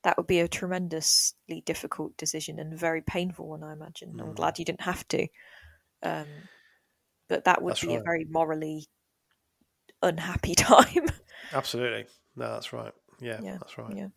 [0.02, 4.14] that would be a tremendously difficult decision and a very painful one, I imagine.
[4.14, 4.22] Mm.
[4.22, 5.26] I'm glad you didn't have to.
[6.02, 6.26] Um,
[7.28, 8.00] but that would that's be right.
[8.00, 8.86] a very morally
[10.02, 11.06] unhappy time.
[11.52, 12.06] Absolutely.
[12.36, 12.92] No, that's right.
[13.20, 13.58] Yeah, yeah.
[13.58, 13.96] that's right.
[13.96, 14.08] Yeah.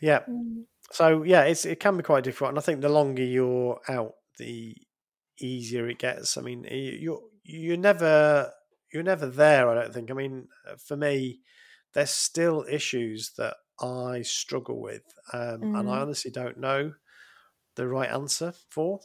[0.00, 0.20] Yeah.
[0.28, 0.64] Mm.
[0.90, 4.14] So yeah, it's it can be quite difficult, and I think the longer you're out,
[4.38, 4.76] the
[5.40, 6.36] easier it gets.
[6.36, 8.50] I mean, you're you're never
[8.92, 9.68] you're never there.
[9.68, 10.10] I don't think.
[10.10, 11.40] I mean, uh, for me,
[11.94, 15.02] there's still issues that I struggle with,
[15.32, 15.78] um, mm.
[15.78, 16.02] and I mm.
[16.02, 16.92] honestly don't know
[17.76, 19.00] the right answer for.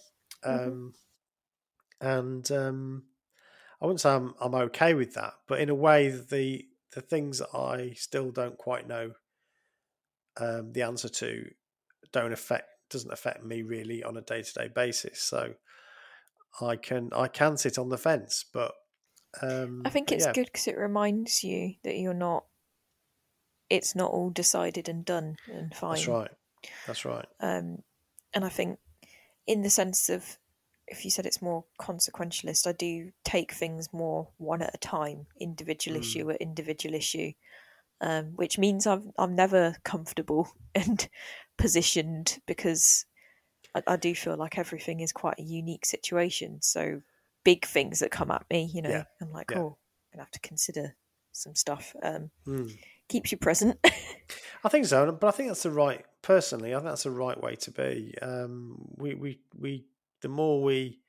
[0.45, 0.70] Mm-hmm.
[0.70, 0.93] Um,
[1.99, 3.03] and um,
[3.82, 7.41] I wouldn't say I'm, I'm okay with that, but in a way, the the things
[7.53, 9.11] I still don't quite know
[10.39, 11.49] um, the answer to
[12.11, 15.21] don't affect doesn't affect me really on a day to day basis.
[15.21, 15.53] So
[16.61, 18.73] I can I can sit on the fence, but
[19.41, 20.33] um, I think it's yeah.
[20.33, 22.45] good because it reminds you that you're not.
[23.69, 25.95] It's not all decided and done and fine.
[25.95, 26.31] That's right.
[26.85, 27.25] That's right.
[27.41, 27.79] Um,
[28.33, 28.79] and I think,
[29.45, 30.38] in the sense of,
[30.88, 35.27] if you said it's more consequentialist, I do take things more one at a time,
[35.39, 36.01] individual mm.
[36.01, 37.33] issue at individual issue,
[38.01, 41.07] um, which means I'm I'm never comfortable and
[41.57, 43.05] positioned because
[43.75, 46.61] I, I do feel like everything is quite a unique situation.
[46.61, 47.01] So
[47.43, 49.03] big things that come at me, you know, yeah.
[49.21, 49.59] I'm like, yeah.
[49.59, 49.77] oh,
[50.11, 50.95] I'm gonna have to consider
[51.31, 51.95] some stuff.
[52.01, 52.75] Um, mm.
[53.09, 53.77] Keeps you present.
[54.63, 56.03] I think so, but I think that's the right.
[56.21, 58.15] Personally, I think that's the right way to be.
[58.21, 59.85] Um, we we we
[60.22, 60.99] the more we,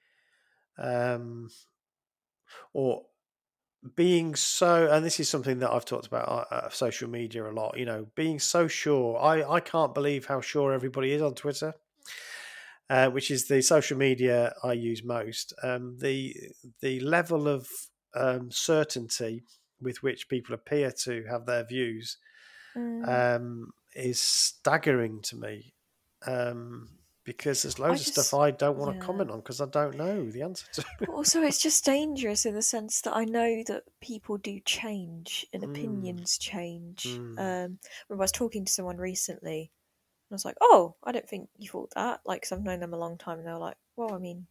[0.78, 1.48] um,
[2.72, 3.02] or
[3.94, 7.52] being so and this is something that i've talked about uh, uh, social media a
[7.52, 11.32] lot you know being so sure i i can't believe how sure everybody is on
[11.32, 11.72] twitter
[12.90, 16.34] uh, which is the social media I use most, um, the
[16.80, 17.68] the level of
[18.14, 19.42] um, certainty
[19.80, 22.16] with which people appear to have their views
[22.76, 23.06] mm.
[23.06, 25.74] um, is staggering to me.
[26.26, 26.88] Um,
[27.28, 29.00] because there's loads just, of stuff I don't want yeah.
[29.00, 30.84] to comment on because I don't know the answer to.
[31.12, 35.62] also, it's just dangerous in the sense that I know that people do change and
[35.62, 35.70] mm.
[35.70, 37.04] opinions change.
[37.04, 37.38] Mm.
[37.38, 37.78] Um,
[38.10, 39.70] I was talking to someone recently
[40.30, 42.20] and I was like, oh, I don't think you thought that.
[42.24, 44.46] Like, cause I've known them a long time, and they were like, well, I mean,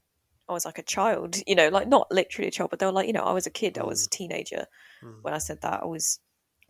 [0.47, 2.91] I was like a child, you know, like not literally a child, but they were
[2.91, 3.82] like, you know, I was a kid, mm.
[3.82, 4.11] I was a mm.
[4.11, 4.67] teenager
[5.03, 5.15] mm.
[5.23, 5.82] when I said that.
[5.82, 6.19] I was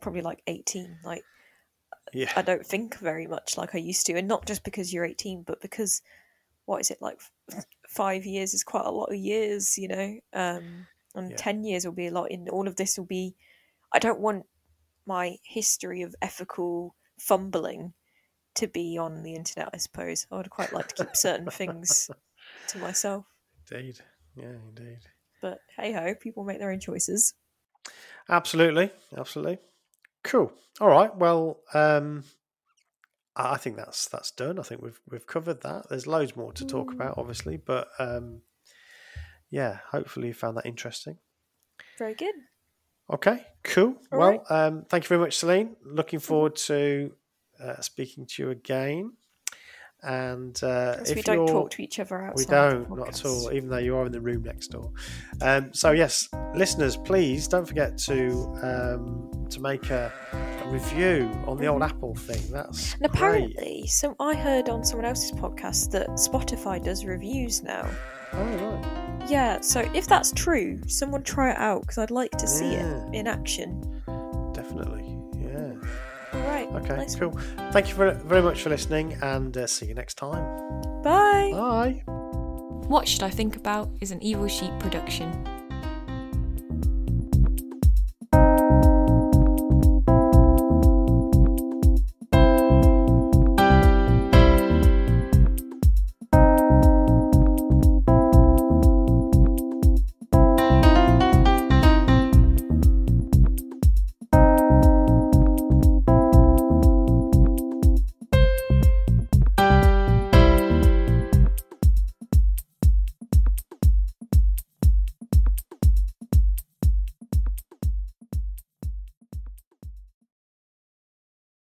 [0.02, 1.00] probably like 18.
[1.04, 1.24] Like,
[2.14, 2.32] yeah.
[2.36, 4.18] I don't think very much like I used to.
[4.18, 6.02] And not just because you're 18, but because,
[6.66, 7.20] what is it, like
[7.88, 10.20] five years is quite a lot of years, you know?
[10.34, 11.38] Um, and yeah.
[11.38, 12.32] 10 years will be a lot.
[12.32, 13.36] In all of this will be,
[13.94, 14.46] I don't want
[15.06, 17.94] my history of ethical fumbling
[18.56, 19.70] to be on the internet.
[19.74, 22.10] I suppose I would quite like to keep certain things
[22.70, 23.26] to myself.
[23.72, 24.00] Indeed,
[24.36, 25.00] yeah, indeed.
[25.42, 27.34] But hey ho, people make their own choices.
[28.30, 29.60] Absolutely, absolutely.
[30.24, 30.52] Cool.
[30.80, 31.16] All right.
[31.16, 32.24] Well, um,
[33.36, 34.60] I think that's that's done.
[34.60, 35.90] I think we've we've covered that.
[35.90, 38.42] There's loads more to talk about, obviously, but um,
[39.50, 41.18] yeah, hopefully you found that interesting.
[41.98, 42.34] Very good.
[43.12, 43.96] Okay, cool.
[44.12, 44.42] All well, right.
[44.50, 45.76] um, thank you very much, Celine.
[45.86, 47.14] Looking forward to
[47.64, 49.14] uh, speaking to you again.
[50.04, 52.38] And uh, if we don't talk to each other outside.
[52.38, 52.46] we
[52.86, 54.92] don't, not at all, even though you are in the room next door.
[55.42, 58.32] Um, so yes, listeners, please don't forget to
[58.62, 60.12] um, to make a,
[60.64, 62.42] a review on the old Apple thing.
[62.52, 63.16] That's And great.
[63.16, 67.90] apparently, so I heard on someone else's podcast that Spotify does reviews now.
[68.34, 72.48] Oh right, Yeah, so if that's true, someone try it out because I'd like to
[72.48, 73.08] see Yeah.
[73.08, 73.82] it in action.
[74.54, 75.06] definitely, yeah.
[75.06, 75.17] All right.
[76.74, 77.32] Okay, nice cool.
[77.72, 80.44] Thank you very, very much for listening, and uh, see you next time.
[81.02, 81.52] Bye.
[81.54, 82.04] Bye.
[82.88, 85.32] What Should I Think About is an Evil Sheep production.